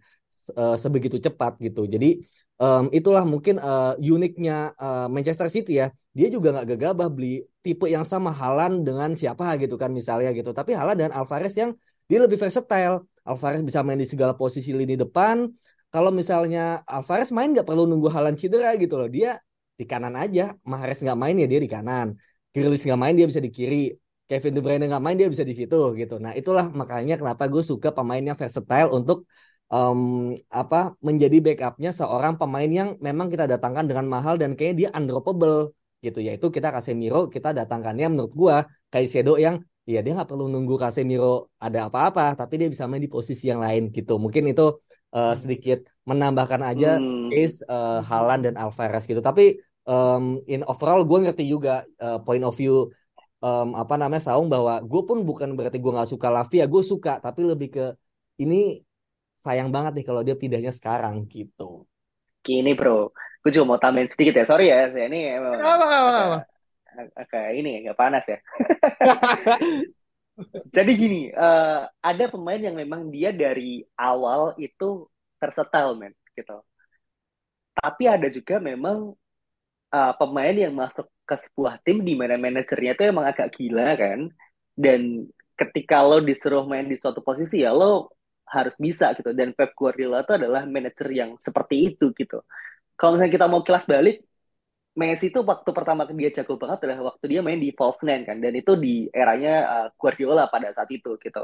uh, 0.57 0.77
sebegitu 0.77 1.17
cepat 1.17 1.57
gitu. 1.65 1.89
Jadi 1.89 2.23
um, 2.61 2.93
itulah 2.93 3.25
mungkin 3.25 3.57
uh, 3.59 3.97
uniknya 3.99 4.77
uh, 4.77 5.07
Manchester 5.09 5.49
City 5.49 5.81
ya. 5.81 5.89
Dia 6.15 6.31
juga 6.31 6.55
nggak 6.55 6.67
gegabah 6.75 7.09
beli 7.11 7.43
tipe 7.65 7.91
yang 7.91 8.07
sama 8.07 8.31
Haaland 8.31 8.87
dengan 8.87 9.11
siapa 9.19 9.59
gitu 9.59 9.75
kan 9.75 9.91
misalnya 9.91 10.31
gitu. 10.31 10.51
Tapi 10.55 10.71
Haaland 10.79 10.99
dan 11.03 11.11
Alvarez 11.11 11.55
yang 11.59 11.75
dia 12.07 12.19
lebih 12.23 12.39
versatile. 12.39 13.03
Alvarez 13.27 13.61
bisa 13.67 13.81
main 13.83 13.99
di 13.99 14.07
segala 14.07 14.33
posisi 14.39 14.71
lini 14.71 14.95
depan. 14.95 15.51
Kalau 15.91 16.11
misalnya 16.15 16.87
Alvarez 16.87 17.35
main 17.35 17.51
nggak 17.51 17.67
perlu 17.67 17.85
nunggu 17.91 18.09
Haaland 18.15 18.39
cedera 18.39 18.79
gitu 18.79 18.95
loh. 18.95 19.11
Dia 19.11 19.43
di 19.75 19.85
kanan 19.91 20.15
aja. 20.15 20.55
Mahrez 20.63 21.03
nggak 21.03 21.19
main 21.19 21.35
ya 21.35 21.47
dia 21.51 21.59
di 21.59 21.71
kanan. 21.71 22.15
Grealish 22.55 22.87
nggak 22.87 23.01
main 23.03 23.15
dia 23.19 23.27
bisa 23.27 23.43
di 23.43 23.51
kiri. 23.51 23.91
Kevin 24.25 24.53
De 24.57 24.61
Bruyne 24.65 24.87
nggak 24.89 25.03
main 25.05 25.17
dia 25.19 25.29
bisa 25.29 25.45
di 25.45 25.55
situ 25.59 25.77
gitu. 26.01 26.15
Nah 26.23 26.33
itulah 26.33 26.71
makanya 26.73 27.19
kenapa 27.21 27.45
gue 27.51 27.61
suka 27.61 27.91
pemainnya 27.93 28.33
versatile 28.39 28.89
untuk 28.89 29.27
um, 29.69 30.33
apa 30.49 30.97
menjadi 31.05 31.37
backupnya 31.45 31.91
seorang 31.93 32.35
pemain 32.41 32.71
yang 32.71 32.89
memang 33.03 33.29
kita 33.29 33.45
datangkan 33.45 33.85
dengan 33.85 34.07
mahal 34.09 34.35
dan 34.41 34.57
kayaknya 34.57 34.77
dia 34.81 34.89
undroppable 34.97 35.75
gitu. 36.07 36.19
Yaitu 36.29 36.47
kita 36.57 36.69
Casemiro 36.75 37.33
kita 37.35 37.49
datangkannya 37.59 38.07
menurut 38.13 38.33
gua 38.41 38.57
Caicedo 38.93 39.35
yang 39.41 39.57
ya 39.85 40.01
dia 40.05 40.13
nggak 40.17 40.29
perlu 40.31 40.47
nunggu 40.53 40.75
Casemiro 40.81 41.53
ada 41.61 41.89
apa-apa 41.89 42.37
tapi 42.41 42.55
dia 42.61 42.69
bisa 42.73 42.85
main 42.91 43.03
di 43.05 43.11
posisi 43.11 43.45
yang 43.53 43.61
lain 43.67 43.83
gitu. 43.97 44.21
Mungkin 44.25 44.53
itu 44.53 44.67
uh, 45.17 45.35
sedikit 45.37 45.79
menambahkan 46.09 46.61
aja 46.71 47.01
Hmm. 47.01 47.29
case 47.33 47.65
uh, 47.69 48.05
Haaland 48.05 48.43
dan 48.47 48.55
Alvarez 48.61 49.05
gitu. 49.09 49.21
Tapi 49.25 49.61
um, 49.89 50.41
in 50.49 50.61
overall 50.69 51.05
gue 51.05 51.19
ngerti 51.25 51.45
juga 51.49 51.85
uh, 52.01 52.21
point 52.21 52.45
of 52.45 52.55
view 52.57 52.93
um, 53.45 53.77
apa 53.77 53.95
namanya 54.01 54.33
Saung 54.33 54.49
bahwa 54.49 54.81
gue 54.81 55.03
pun 55.05 55.21
bukan 55.25 55.53
berarti 55.57 55.79
gue 55.81 55.93
nggak 55.93 56.11
suka 56.11 56.29
Lavia 56.33 56.65
gue 56.65 56.83
suka 56.83 57.21
tapi 57.21 57.45
lebih 57.45 57.69
ke 57.73 57.85
ini 58.41 58.81
sayang 59.45 59.69
banget 59.69 60.01
nih 60.01 60.05
kalau 60.09 60.21
dia 60.25 60.35
pindahnya 60.35 60.73
sekarang 60.73 61.29
gitu. 61.29 61.85
Gini 62.45 62.73
bro, 62.77 63.13
gue 63.45 63.53
juga 63.53 63.69
mau 63.69 63.77
tambahin 63.77 64.09
sedikit 64.09 64.41
ya. 64.41 64.49
Sorry 64.49 64.73
ya, 64.73 64.89
saya 64.89 65.05
ini 65.13 65.37
emang 65.37 65.61
Apa, 65.61 65.85
apa, 65.85 65.97
apa, 66.01 66.41
agak, 66.89 67.13
agak 67.13 67.47
ini 67.61 67.71
agak 67.85 67.97
panas 68.01 68.25
ya. 68.25 68.41
Jadi 70.75 70.91
gini, 70.99 71.31
eh, 71.31 71.81
ada 71.87 72.25
pemain 72.33 72.59
yang 72.59 72.75
memang 72.75 73.07
dia 73.13 73.31
dari 73.31 73.85
awal 74.01 74.57
itu 74.59 75.07
versatile 75.39 75.95
men, 75.95 76.11
gitu. 76.35 76.59
Tapi 77.75 78.05
ada 78.09 78.27
juga 78.33 78.57
memang 78.63 79.13
eh, 79.93 80.13
pemain 80.19 80.55
yang 80.57 80.73
masuk 80.75 81.07
ke 81.29 81.37
sebuah 81.49 81.81
tim 81.85 82.01
di 82.05 82.15
mana 82.17 82.37
manajernya 82.41 82.97
itu 82.97 83.03
emang 83.13 83.27
agak 83.29 83.53
gila 83.55 83.95
kan. 84.01 84.21
Dan 84.75 85.29
ketika 85.55 86.03
lo 86.03 86.19
disuruh 86.25 86.67
main 86.67 86.89
di 86.91 86.99
suatu 86.99 87.23
posisi 87.23 87.63
ya 87.63 87.71
lo 87.71 88.11
harus 88.49 88.75
bisa 88.79 89.15
gitu. 89.19 89.31
Dan 89.37 89.55
Pep 89.55 89.75
Guardiola 89.79 90.25
itu 90.27 90.33
adalah 90.35 90.63
manajer 90.67 91.09
yang 91.15 91.37
seperti 91.43 91.95
itu 91.95 92.11
gitu. 92.17 92.43
Kalau 92.99 93.11
misalnya 93.19 93.35
kita 93.37 93.47
mau 93.51 93.63
kilas 93.67 93.85
balik, 93.87 94.23
Messi 94.95 95.27
itu 95.27 95.43
waktu 95.43 95.71
pertama 95.75 96.07
dia 96.07 96.31
jago 96.31 96.55
banget 96.55 96.87
adalah 96.87 97.11
waktu 97.11 97.25
dia 97.27 97.41
main 97.43 97.59
di 97.59 97.75
false 97.75 98.07
nine 98.07 98.23
kan. 98.23 98.39
Dan 98.39 98.55
itu 98.55 98.79
di 98.79 99.11
eranya 99.11 99.55
uh, 99.67 99.89
Guardiola 99.99 100.47
pada 100.47 100.71
saat 100.71 100.87
itu 100.95 101.19
gitu. 101.19 101.43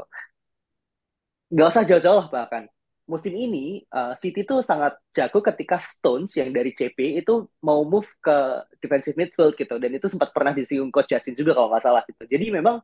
Gak 1.51 1.67
usah 1.67 1.83
jauh-jauh 1.83 2.31
bahkan. 2.31 2.63
Musim 3.11 3.35
ini 3.35 3.83
uh, 3.91 4.15
City 4.15 4.47
tuh 4.47 4.63
sangat 4.63 4.95
jago 5.11 5.43
ketika 5.43 5.83
Stones 5.83 6.31
yang 6.39 6.55
dari 6.55 6.71
CP 6.71 7.19
itu 7.19 7.43
mau 7.59 7.83
move 7.83 8.07
ke 8.23 8.37
defensive 8.79 9.19
midfield 9.19 9.51
gitu. 9.59 9.75
Dan 9.75 9.91
itu 9.99 10.07
sempat 10.07 10.31
pernah 10.31 10.55
disinggung 10.55 10.87
Coach 10.87 11.11
Justin 11.11 11.35
juga 11.35 11.51
kalau 11.51 11.67
nggak 11.75 11.83
salah 11.83 12.03
gitu. 12.07 12.23
Jadi 12.23 12.55
memang 12.55 12.79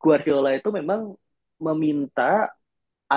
Guardiola 0.00 0.56
itu 0.56 0.72
memang 0.72 1.12
meminta 1.60 2.48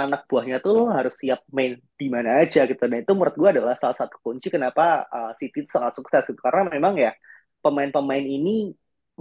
anak 0.02 0.22
buahnya 0.30 0.56
tuh 0.66 0.72
lo 0.78 0.84
harus 0.98 1.14
siap 1.22 1.40
main 1.58 1.72
di 2.00 2.08
mana 2.16 2.30
aja 2.44 2.60
gitu. 2.70 2.82
Dan 2.90 3.04
itu 3.04 3.12
menurut 3.18 3.36
gue 3.42 3.50
adalah 3.56 3.76
salah 3.82 3.98
satu 4.02 4.16
kunci 4.26 4.48
kenapa 4.56 5.08
uh, 5.16 5.32
City 5.40 5.64
itu 5.64 5.70
sangat 5.76 5.94
sukses 5.98 6.24
gitu. 6.30 6.42
Karena 6.46 6.62
memang 6.76 6.94
ya 7.00 7.12
pemain-pemain 7.64 8.26
ini 8.26 8.50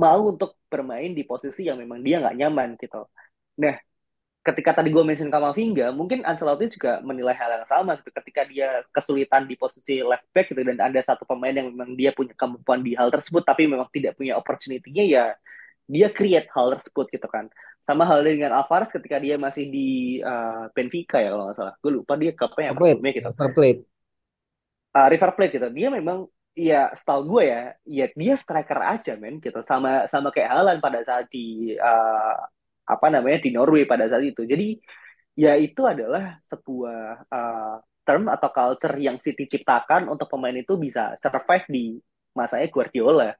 mau 0.02 0.20
untuk 0.34 0.58
bermain 0.72 1.10
di 1.18 1.22
posisi 1.30 1.60
yang 1.68 1.78
memang 1.82 2.02
dia 2.06 2.18
nggak 2.22 2.36
nyaman 2.40 2.68
gitu. 2.82 3.06
Nah, 3.62 3.74
ketika 4.44 4.70
tadi 4.82 4.88
gue 4.92 5.04
mention 5.06 5.30
Kamavinga, 5.32 5.94
mungkin 5.96 6.20
Ancelotti 6.28 6.66
juga 6.76 7.00
menilai 7.00 7.32
hal 7.38 7.50
yang 7.62 7.66
sama 7.70 7.96
gitu. 8.00 8.10
Ketika 8.12 8.42
dia 8.50 8.68
kesulitan 8.92 9.48
di 9.48 9.54
posisi 9.56 10.02
left 10.04 10.26
back 10.34 10.52
gitu 10.52 10.60
dan 10.66 10.78
ada 10.82 11.00
satu 11.00 11.24
pemain 11.24 11.54
yang 11.54 11.72
memang 11.72 11.96
dia 11.96 12.10
punya 12.12 12.34
kemampuan 12.36 12.84
di 12.84 12.92
hal 12.98 13.08
tersebut 13.14 13.42
tapi 13.46 13.64
memang 13.70 13.88
tidak 13.94 14.18
punya 14.18 14.36
opportunity-nya 14.36 15.04
ya 15.06 15.24
dia 15.88 16.08
create 16.12 16.48
hal 16.52 16.76
tersebut 16.76 17.06
gitu 17.12 17.28
kan. 17.30 17.48
Sama 17.84 18.08
hal 18.08 18.24
dengan 18.24 18.56
Alvarez 18.56 18.88
ketika 18.88 19.20
dia 19.20 19.36
masih 19.36 19.68
di 19.68 20.16
uh, 20.24 20.72
Benfica 20.72 21.20
ya 21.20 21.36
kalau 21.36 21.52
nggak 21.52 21.58
salah. 21.60 21.74
Gue 21.84 21.92
lupa 22.00 22.16
dia 22.16 22.32
kapan 22.32 22.72
yang 22.72 22.74
sebelumnya 22.80 23.12
gitu. 23.12 23.28
River 23.28 23.50
Plate. 23.52 23.80
Uh, 24.96 25.06
River 25.12 25.30
Plate 25.36 25.52
gitu. 25.60 25.68
Dia 25.68 25.88
memang 25.92 26.18
ya 26.56 26.88
setahu 26.96 27.20
gue 27.28 27.42
ya, 27.44 27.62
ya 27.84 28.06
dia 28.16 28.34
striker 28.40 28.80
aja 28.80 29.12
men 29.20 29.36
gitu. 29.36 29.60
Sama 29.68 30.08
sama 30.08 30.32
kayak 30.32 30.48
Haaland 30.48 30.80
pada 30.80 31.04
saat 31.04 31.28
di 31.28 31.76
uh, 31.76 32.36
apa 32.88 33.06
namanya 33.12 33.44
di 33.44 33.50
Norway 33.52 33.84
pada 33.84 34.08
saat 34.08 34.24
itu. 34.24 34.48
Jadi 34.48 34.80
ya 35.36 35.52
itu 35.60 35.84
adalah 35.84 36.40
sebuah 36.48 37.28
uh, 37.28 37.76
term 38.04 38.32
atau 38.32 38.48
culture 38.52 38.96
yang 38.96 39.20
City 39.20 39.44
ciptakan 39.44 40.08
untuk 40.08 40.28
pemain 40.32 40.56
itu 40.56 40.76
bisa 40.80 41.20
survive 41.20 41.66
di 41.68 41.84
masanya 42.32 42.68
Guardiola. 42.72 43.30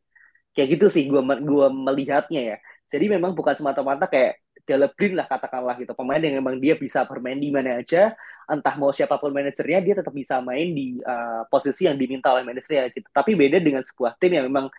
Kayak 0.55 0.69
gitu 0.79 0.87
sih 0.87 1.05
gue 1.11 1.19
gua 1.43 1.67
melihatnya 1.67 2.55
ya 2.55 2.57
jadi 2.95 3.19
memang 3.19 3.35
bukan 3.35 3.59
semata-mata 3.59 4.07
kayak 4.07 4.39
Delebrin 4.65 5.13
lah 5.13 5.29
katakanlah 5.29 5.77
gitu. 5.77 5.93
Pemain 5.93 6.17
yang 6.17 6.41
memang 6.41 6.57
dia 6.57 6.73
bisa 6.73 7.05
bermain 7.05 7.37
di 7.37 7.53
mana 7.53 7.85
aja 7.85 8.17
entah 8.49 8.75
mau 8.81 8.89
siapa 8.97 9.21
pun 9.21 9.29
manajernya 9.29 9.81
dia 9.85 9.95
tetap 10.01 10.13
bisa 10.17 10.41
main 10.41 10.73
di 10.73 10.97
uh, 11.05 11.45
posisi 11.53 11.85
yang 11.85 12.01
diminta 12.01 12.33
oleh 12.33 12.49
manajernya 12.49 12.89
gitu. 12.97 13.05
Tapi 13.13 13.37
beda 13.37 13.61
dengan 13.61 13.85
sebuah 13.85 14.17
tim 14.17 14.41
yang 14.41 14.49
memang 14.49 14.73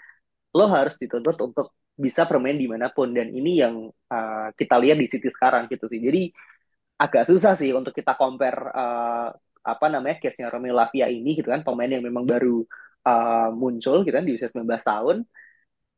lo 0.57 0.65
harus 0.73 0.97
dituntut 0.97 1.37
untuk 1.37 1.77
bisa 1.93 2.25
bermain 2.25 2.57
di 2.57 2.65
mana 2.65 2.89
pun. 2.89 3.13
Dan 3.13 3.29
ini 3.29 3.61
yang 3.61 3.85
uh, 4.09 4.49
kita 4.57 4.75
lihat 4.81 4.97
di 4.97 5.05
City 5.05 5.29
sekarang 5.29 5.69
gitu 5.69 5.85
sih. 5.85 6.01
Jadi 6.01 6.33
agak 6.97 7.29
susah 7.29 7.53
sih 7.53 7.69
untuk 7.69 7.93
kita 7.93 8.17
compare 8.17 8.57
uh, 8.73 9.29
apa 9.65 9.85
namanya 9.89 10.17
case-nya 10.17 10.49
Romeo 10.49 10.73
Lavia 10.73 11.05
ini 11.13 11.37
gitu 11.37 11.53
kan. 11.53 11.61
Pemain 11.61 11.93
yang 11.93 12.01
memang 12.01 12.25
baru 12.25 12.65
uh, 13.05 13.49
muncul 13.53 14.01
gitu 14.01 14.17
kan 14.17 14.25
di 14.25 14.33
usia 14.33 14.49
19 14.49 14.65
tahun 14.81 15.17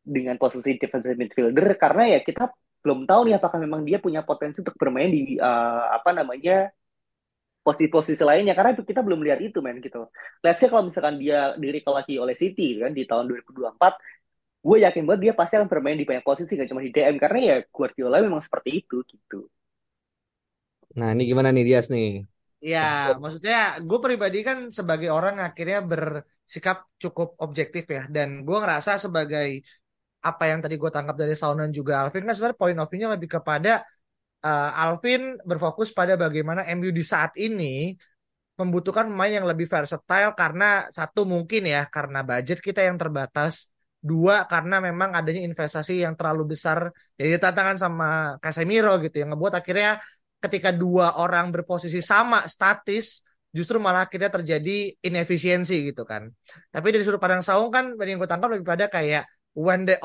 dengan 0.07 0.39
posisi 0.39 0.79
defensive 0.79 1.19
midfielder 1.19 1.75
karena 1.75 2.15
ya 2.15 2.19
kita 2.23 2.47
belum 2.79 3.03
tahu 3.03 3.27
nih 3.27 3.35
apakah 3.35 3.59
memang 3.59 3.83
dia 3.83 3.99
punya 3.99 4.23
potensi 4.23 4.63
untuk 4.63 4.79
bermain 4.79 5.11
di 5.11 5.35
uh, 5.35 5.91
apa 5.91 6.15
namanya 6.15 6.71
posisi-posisi 7.59 8.23
lainnya 8.23 8.55
karena 8.55 8.71
itu 8.71 8.87
kita 8.87 9.03
belum 9.03 9.19
lihat 9.27 9.43
itu 9.43 9.59
men 9.59 9.83
gitu. 9.83 10.07
Let's 10.39 10.63
say 10.63 10.71
kalau 10.71 10.87
misalkan 10.87 11.19
dia 11.19 11.51
diri 11.59 11.83
lagi 11.83 12.15
oleh 12.15 12.39
City 12.39 12.79
kan 12.79 12.95
di 12.95 13.03
tahun 13.03 13.27
2024 13.27 13.99
gue 14.63 14.77
yakin 14.87 15.03
banget 15.03 15.21
dia 15.29 15.33
pasti 15.35 15.53
akan 15.59 15.67
bermain 15.67 15.99
di 15.99 16.07
banyak 16.07 16.23
posisi 16.23 16.55
gak 16.55 16.71
cuma 16.71 16.83
di 16.83 16.91
DM 16.95 17.19
karena 17.19 17.39
ya 17.43 17.55
Guardiola 17.67 18.23
memang 18.23 18.39
seperti 18.39 18.83
itu 18.83 19.03
gitu. 19.03 19.51
Nah 20.95 21.11
ini 21.11 21.27
gimana 21.27 21.51
nih 21.51 21.63
Dias 21.67 21.91
nih? 21.91 22.23
Ya, 22.57 23.13
maksudnya 23.21 23.77
gue 23.85 23.99
pribadi 24.01 24.41
kan 24.41 24.73
sebagai 24.73 25.13
orang 25.13 25.37
akhirnya 25.37 25.77
bersikap 25.85 26.89
cukup 26.97 27.37
objektif 27.37 27.85
ya, 27.85 28.09
dan 28.09 28.41
gue 28.41 28.57
ngerasa 28.57 28.97
sebagai 28.97 29.61
apa 30.29 30.43
yang 30.51 30.59
tadi 30.63 30.75
gue 30.75 30.91
tangkap 30.91 31.15
dari 31.15 31.33
Saunan 31.33 31.69
juga 31.71 32.03
Alvin 32.03 32.23
kan 32.27 32.33
sebenarnya 32.35 32.59
point 32.59 32.79
of 32.81 32.87
view-nya 32.91 33.09
lebih 33.15 33.29
kepada 33.39 33.83
uh, 34.43 34.71
Alvin 34.83 35.39
berfokus 35.41 35.89
pada 35.95 36.13
bagaimana 36.19 36.67
MU 36.77 36.89
di 36.91 37.03
saat 37.03 37.33
ini 37.39 37.95
membutuhkan 38.57 39.05
pemain 39.05 39.29
yang 39.29 39.45
lebih 39.45 39.69
versatile 39.69 40.33
karena 40.33 40.89
satu 40.89 41.29
mungkin 41.29 41.69
ya 41.69 41.85
karena 41.87 42.25
budget 42.25 42.59
kita 42.59 42.81
yang 42.85 42.97
terbatas. 42.97 43.69
Dua 43.97 44.45
karena 44.45 44.77
memang 44.77 45.09
adanya 45.17 45.41
investasi 45.41 46.05
yang 46.05 46.13
terlalu 46.13 46.53
besar 46.53 46.93
jadi 47.17 47.41
tantangan 47.41 47.81
sama 47.81 48.37
Casemiro 48.37 48.93
gitu 49.01 49.25
yang 49.25 49.33
ngebuat 49.33 49.57
akhirnya 49.57 49.97
ketika 50.37 50.69
dua 50.69 51.17
orang 51.17 51.49
berposisi 51.49 52.05
sama 52.05 52.45
statis 52.45 53.25
justru 53.57 53.81
malah 53.81 54.05
akhirnya 54.05 54.29
terjadi 54.29 54.93
inefisiensi 55.01 55.89
gitu 55.91 56.05
kan. 56.05 56.29
Tapi 56.69 56.87
dari 56.93 57.01
sudut 57.01 57.17
pandang 57.17 57.41
Saung 57.41 57.73
kan 57.73 57.97
yang 57.97 58.21
gue 58.21 58.29
tangkap 58.29 58.53
lebih 58.53 58.69
pada 58.69 58.85
kayak 58.85 59.25
when 59.57 59.89
the 59.89 59.97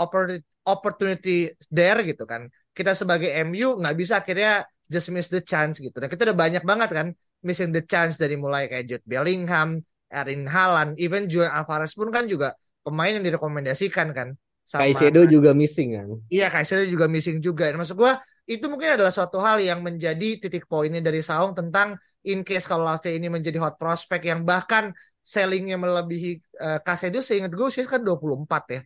opportunity 0.64 1.52
there 1.68 2.00
gitu 2.00 2.24
kan. 2.24 2.48
Kita 2.72 2.96
sebagai 2.96 3.28
MU 3.44 3.76
nggak 3.76 3.96
bisa 4.00 4.24
akhirnya 4.24 4.64
just 4.88 5.12
miss 5.12 5.28
the 5.28 5.44
chance 5.44 5.76
gitu. 5.76 5.92
Dan 6.00 6.08
kita 6.08 6.24
udah 6.32 6.38
banyak 6.38 6.64
banget 6.64 6.90
kan 6.96 7.08
missing 7.44 7.68
the 7.74 7.84
chance 7.84 8.16
dari 8.16 8.40
mulai 8.40 8.72
kayak 8.72 8.88
Jude 8.88 9.04
Bellingham, 9.04 9.76
Erin 10.08 10.48
Haaland, 10.48 10.96
even 10.96 11.28
Julian 11.28 11.52
Alvarez 11.52 11.92
pun 11.92 12.08
kan 12.08 12.24
juga 12.24 12.56
pemain 12.80 13.12
yang 13.12 13.22
direkomendasikan 13.22 14.16
kan 14.16 14.34
sama 14.64 14.88
Kaisedo 14.88 15.28
juga 15.28 15.52
missing 15.52 15.98
kan? 15.98 16.08
Iya 16.32 16.48
Kaisedo 16.48 16.88
juga 16.88 17.10
missing 17.10 17.44
juga. 17.44 17.68
Dan 17.68 17.82
maksud 17.82 17.98
gua 17.98 18.16
itu 18.46 18.66
mungkin 18.66 18.98
adalah 18.98 19.14
suatu 19.14 19.38
hal 19.38 19.62
yang 19.62 19.86
menjadi 19.86 20.38
titik 20.38 20.66
poinnya 20.66 20.98
dari 20.98 21.22
Saung 21.22 21.54
tentang 21.54 21.94
in 22.26 22.42
case 22.42 22.66
kalau 22.66 22.82
Lavia 22.86 23.14
ini 23.14 23.30
menjadi 23.30 23.58
hot 23.62 23.78
prospect 23.78 24.26
yang 24.26 24.42
bahkan 24.42 24.90
sellingnya 25.22 25.78
melebihi 25.78 26.42
uh, 26.58 26.78
Kaisedo 26.82 27.22
seingat 27.22 27.54
gue 27.54 27.68
sih 27.70 27.86
kan 27.86 28.02
24 28.02 28.74
ya 28.74 28.80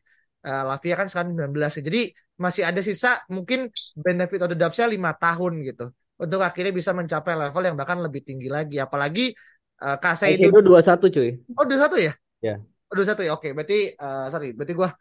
uh, 0.47 0.63
Lavia 0.73 0.95
kan 0.95 1.11
sekarang 1.11 1.35
19 1.35 1.53
ya. 1.53 1.83
Jadi 1.83 2.03
masih 2.39 2.63
ada 2.63 2.81
sisa 2.81 3.21
mungkin 3.29 3.67
benefit 3.99 4.41
of 4.47 4.49
the 4.55 4.57
doubt-nya 4.57 4.87
5 4.87 4.97
tahun 5.19 5.53
gitu. 5.67 5.87
Untuk 6.17 6.41
akhirnya 6.41 6.73
bisa 6.73 6.97
mencapai 6.97 7.37
level 7.37 7.63
yang 7.67 7.77
bahkan 7.77 7.99
lebih 8.01 8.25
tinggi 8.25 8.49
lagi. 8.49 8.81
Apalagi 8.81 9.35
uh, 9.83 9.99
Kasai 9.99 10.39
itu 10.39 10.49
21 10.49 11.13
cuy. 11.13 11.31
Oh 11.59 11.67
21 11.67 12.07
ya? 12.09 12.15
Ya. 12.41 12.57
Oh, 12.87 12.95
21 12.95 13.27
ya. 13.27 13.33
Oke, 13.35 13.51
berarti 13.51 13.93
uh, 13.99 14.31
sorry, 14.31 14.55
berarti 14.55 14.73
gua 14.79 14.95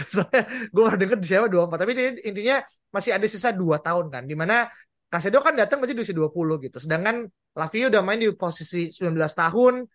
gue 0.74 0.82
baru 0.82 0.96
denger 0.96 1.18
di 1.20 1.26
siapa 1.28 1.46
24. 1.46 1.76
Tapi 1.84 1.92
intinya 2.24 2.56
masih 2.88 3.12
ada 3.12 3.26
sisa 3.28 3.52
2 3.52 3.78
tahun 3.84 4.08
kan. 4.08 4.24
Di 4.24 4.34
mana 4.34 4.64
Kasedo 5.08 5.40
kan 5.40 5.56
datang 5.56 5.80
masih 5.80 5.96
di 5.96 6.04
usia 6.04 6.12
20 6.12 6.64
gitu. 6.68 6.78
Sedangkan 6.84 7.24
Lavia 7.56 7.88
udah 7.88 8.02
main 8.04 8.20
di 8.20 8.28
posisi 8.36 8.92
19 8.92 9.16
tahun 9.16 9.88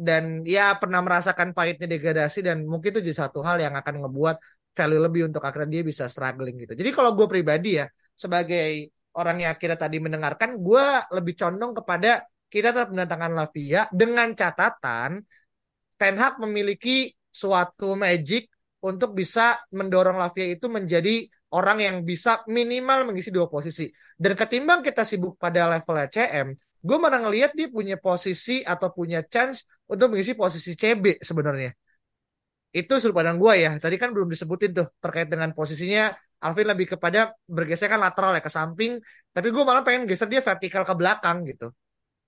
dan 0.00 0.40
ya 0.48 0.80
pernah 0.80 1.04
merasakan 1.04 1.52
pahitnya 1.52 1.84
degradasi 1.84 2.40
dan 2.40 2.64
mungkin 2.64 2.96
itu 2.96 3.04
jadi 3.04 3.28
satu 3.28 3.44
hal 3.44 3.60
yang 3.60 3.76
akan 3.76 4.00
ngebuat 4.00 4.36
value 4.72 5.02
lebih 5.04 5.22
untuk 5.28 5.44
akhirnya 5.44 5.76
dia 5.76 5.84
bisa 5.84 6.08
struggling 6.08 6.56
gitu. 6.56 6.72
Jadi 6.72 6.90
kalau 6.96 7.12
gue 7.12 7.28
pribadi 7.28 7.76
ya 7.76 7.86
sebagai 8.16 8.88
orang 9.12 9.44
yang 9.44 9.50
akhirnya 9.52 9.76
tadi 9.76 10.00
mendengarkan, 10.00 10.56
gue 10.56 10.86
lebih 11.12 11.34
condong 11.36 11.76
kepada 11.76 12.24
kita 12.48 12.72
tetap 12.72 12.88
mendatangkan 12.90 13.32
Lavia 13.36 13.80
dengan 13.92 14.32
catatan 14.32 15.20
Ten 16.00 16.16
Hag 16.16 16.40
memiliki 16.40 17.12
suatu 17.28 17.92
magic 17.92 18.48
untuk 18.80 19.12
bisa 19.12 19.60
mendorong 19.76 20.16
Lavia 20.16 20.56
itu 20.56 20.66
menjadi 20.72 21.28
orang 21.52 21.78
yang 21.84 21.96
bisa 22.06 22.40
minimal 22.48 23.12
mengisi 23.12 23.28
dua 23.28 23.50
posisi. 23.50 23.90
Dan 24.16 24.32
ketimbang 24.32 24.80
kita 24.80 25.04
sibuk 25.04 25.36
pada 25.36 25.68
level 25.68 25.96
CM, 26.08 26.48
gue 26.80 26.98
mana 27.00 27.20
ngelihat 27.20 27.52
dia 27.52 27.68
punya 27.68 28.00
posisi 28.00 28.64
atau 28.64 28.88
punya 28.90 29.20
chance 29.24 29.68
untuk 29.84 30.16
mengisi 30.16 30.32
posisi 30.32 30.72
CB 30.72 31.20
sebenarnya. 31.20 31.70
Itu 32.70 33.02
sudut 33.02 33.20
pandang 33.20 33.36
gue 33.36 33.54
ya. 33.60 33.70
Tadi 33.76 33.96
kan 33.98 34.14
belum 34.14 34.30
disebutin 34.30 34.70
tuh 34.72 34.86
terkait 35.02 35.28
dengan 35.28 35.50
posisinya 35.52 36.14
Alvin 36.40 36.72
lebih 36.72 36.96
kepada 36.96 37.36
bergeser 37.44 37.92
kan 37.92 38.00
lateral 38.00 38.32
ya 38.32 38.40
ke 38.40 38.48
samping, 38.48 38.96
tapi 39.28 39.52
gue 39.52 39.60
malah 39.60 39.84
pengen 39.84 40.08
geser 40.08 40.24
dia 40.24 40.40
vertikal 40.40 40.88
ke 40.88 40.94
belakang 40.96 41.44
gitu. 41.44 41.68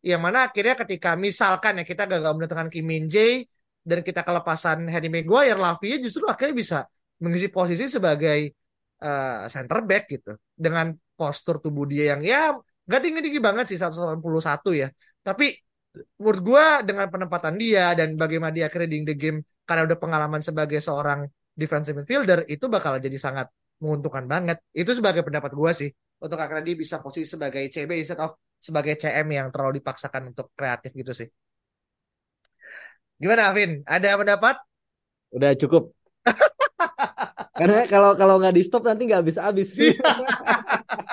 Yang 0.04 0.20
mana 0.20 0.38
akhirnya 0.50 0.76
ketika 0.76 1.16
misalkan 1.16 1.80
ya 1.80 1.84
kita 1.88 2.04
gagal 2.04 2.36
mendatangkan 2.36 2.68
Kim 2.68 2.84
Min 2.84 3.08
Jae 3.08 3.48
dan 3.80 4.04
kita 4.04 4.20
kelepasan 4.20 4.84
Harry 4.92 5.08
Maguire, 5.08 5.56
Lavia 5.56 5.96
justru 5.96 6.28
akhirnya 6.28 6.56
bisa 6.58 6.78
mengisi 7.24 7.48
posisi 7.48 7.88
sebagai 7.88 8.52
uh, 9.00 9.48
center 9.48 9.80
back 9.86 10.04
gitu 10.10 10.36
dengan 10.52 10.92
postur 11.16 11.62
tubuh 11.62 11.86
dia 11.86 12.12
yang 12.12 12.20
ya 12.20 12.52
nggak 12.86 13.00
tinggi 13.04 13.20
tinggi 13.22 13.40
banget 13.40 13.64
sih 13.70 13.78
181 13.78 14.70
ya. 14.74 14.88
Tapi 15.22 15.46
menurut 16.18 16.42
gue 16.42 16.64
dengan 16.88 17.06
penempatan 17.12 17.54
dia 17.60 17.92
dan 17.92 18.16
bagaimana 18.16 18.52
dia 18.54 18.66
akhirnya 18.68 18.88
the 19.08 19.14
game 19.14 19.38
karena 19.68 19.82
udah 19.86 19.98
pengalaman 20.00 20.40
sebagai 20.40 20.80
seorang 20.80 21.28
defensive 21.52 21.94
midfielder 21.94 22.48
itu 22.48 22.64
bakal 22.66 22.96
jadi 22.96 23.18
sangat 23.20 23.46
menguntungkan 23.78 24.24
banget. 24.26 24.58
Itu 24.72 24.96
sebagai 24.96 25.22
pendapat 25.22 25.52
gue 25.52 25.70
sih 25.76 25.90
untuk 26.22 26.38
akhirnya 26.38 26.64
dia 26.64 26.76
bisa 26.78 27.02
posisi 27.02 27.28
sebagai 27.28 27.62
CB 27.68 27.90
instead 27.98 28.20
of 28.22 28.38
sebagai 28.62 28.94
CM 28.94 29.26
yang 29.34 29.50
terlalu 29.50 29.82
dipaksakan 29.82 30.32
untuk 30.32 30.54
kreatif 30.54 30.94
gitu 30.94 31.12
sih. 31.12 31.28
Gimana 33.18 33.50
Avin 33.50 33.82
ada 33.86 34.18
pendapat? 34.18 34.56
Udah 35.34 35.54
cukup. 35.58 35.94
Karena 37.58 37.84
kalau 37.86 38.14
kalau 38.16 38.38
nggak 38.40 38.54
di 38.54 38.62
stop 38.64 38.86
nanti 38.86 39.06
nggak 39.06 39.20
habis 39.22 39.38
habis 39.38 39.68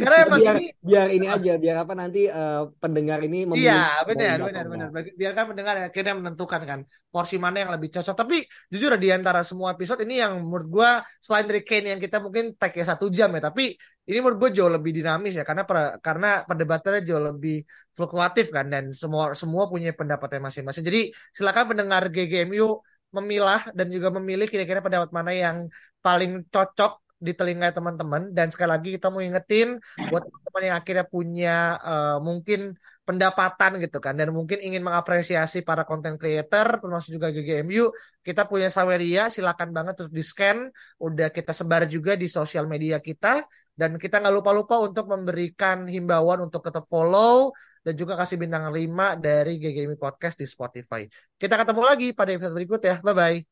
Karena 0.00 0.16
emang 0.26 0.40
biar, 0.40 0.54
ini 0.56 0.66
biar 0.80 1.06
ini 1.12 1.26
aja, 1.28 1.52
biar 1.60 1.76
apa 1.84 1.92
nanti 1.92 2.26
uh, 2.26 2.70
pendengar 2.78 3.18
ini 3.24 3.44
memilih. 3.44 3.72
Iya, 3.72 4.06
benar, 4.08 4.36
benar, 4.42 4.64
benar. 4.68 4.88
Biarkan 4.92 5.44
pendengar 5.54 5.74
akhirnya 5.88 6.14
menentukan 6.16 6.62
kan 6.64 6.80
porsi 7.12 7.36
mana 7.36 7.66
yang 7.66 7.70
lebih 7.74 7.92
cocok. 7.92 8.16
Tapi 8.16 8.36
jujur 8.72 8.96
di 8.96 9.08
antara 9.12 9.44
semua 9.44 9.76
episode 9.76 10.00
ini 10.06 10.22
yang 10.22 10.40
menurut 10.40 10.68
gue 10.68 10.90
selain 11.20 11.46
dari 11.48 11.62
Kane 11.62 11.88
yang 11.96 12.00
kita 12.00 12.22
mungkin 12.24 12.56
tag 12.56 12.72
satu 12.72 13.12
jam 13.12 13.28
ya, 13.36 13.40
tapi 13.42 13.76
ini 14.08 14.18
menurut 14.18 14.38
gue 14.48 14.50
jauh 14.58 14.72
lebih 14.72 14.90
dinamis 14.90 15.38
ya 15.38 15.44
karena 15.46 15.62
per, 15.62 16.02
karena 16.02 16.42
perdebatannya 16.42 17.00
jauh 17.06 17.22
lebih 17.22 17.62
fluktuatif 17.94 18.50
kan 18.50 18.66
dan 18.66 18.90
semua 18.90 19.36
semua 19.38 19.68
punya 19.70 19.94
pendapatnya 19.94 20.48
masing-masing. 20.48 20.82
Jadi 20.82 21.00
silakan 21.36 21.76
pendengar 21.76 22.10
GGMU 22.10 22.82
memilah 23.12 23.68
dan 23.76 23.92
juga 23.92 24.08
memilih 24.08 24.48
kira-kira 24.48 24.80
pendapat 24.80 25.12
mana 25.12 25.36
yang 25.36 25.56
paling 26.00 26.48
cocok 26.48 27.01
di 27.22 27.32
telinga 27.38 27.70
teman-teman 27.70 28.34
dan 28.36 28.50
sekali 28.50 28.70
lagi 28.74 28.88
kita 28.98 29.06
mau 29.14 29.22
ingetin 29.22 29.78
buat 30.10 30.22
teman-teman 30.26 30.62
yang 30.66 30.76
akhirnya 30.76 31.06
punya 31.06 31.56
uh, 31.78 32.18
mungkin 32.18 32.74
pendapatan 33.02 33.82
gitu 33.82 33.98
kan 33.98 34.14
dan 34.14 34.30
mungkin 34.30 34.58
ingin 34.62 34.82
mengapresiasi 34.82 35.62
para 35.66 35.82
content 35.86 36.18
creator 36.18 36.82
termasuk 36.82 37.18
juga 37.18 37.30
GGMU 37.34 37.94
kita 38.26 38.46
punya 38.50 38.70
Saweria 38.70 39.30
silakan 39.30 39.70
banget 39.70 39.94
untuk 40.02 40.14
di 40.14 40.22
scan 40.22 40.70
udah 40.98 41.30
kita 41.30 41.50
sebar 41.54 41.86
juga 41.86 42.18
di 42.18 42.26
sosial 42.26 42.66
media 42.66 42.98
kita 42.98 43.42
Dan 43.72 43.96
kita 43.96 44.20
nggak 44.20 44.34
lupa-lupa 44.36 44.76
untuk 44.84 45.08
memberikan 45.08 45.88
himbauan 45.88 46.44
untuk 46.44 46.60
tetap 46.60 46.84
follow 46.92 47.56
dan 47.80 47.96
juga 47.96 48.14
kasih 48.20 48.36
bintang 48.36 48.68
5 48.68 49.16
dari 49.18 49.56
GGMI 49.58 49.96
Podcast 49.96 50.36
di 50.38 50.46
Spotify. 50.46 51.02
Kita 51.40 51.56
ketemu 51.56 51.82
lagi 51.82 52.06
pada 52.12 52.30
episode 52.36 52.54
berikut 52.54 52.80
ya. 52.84 53.00
Bye-bye. 53.00 53.51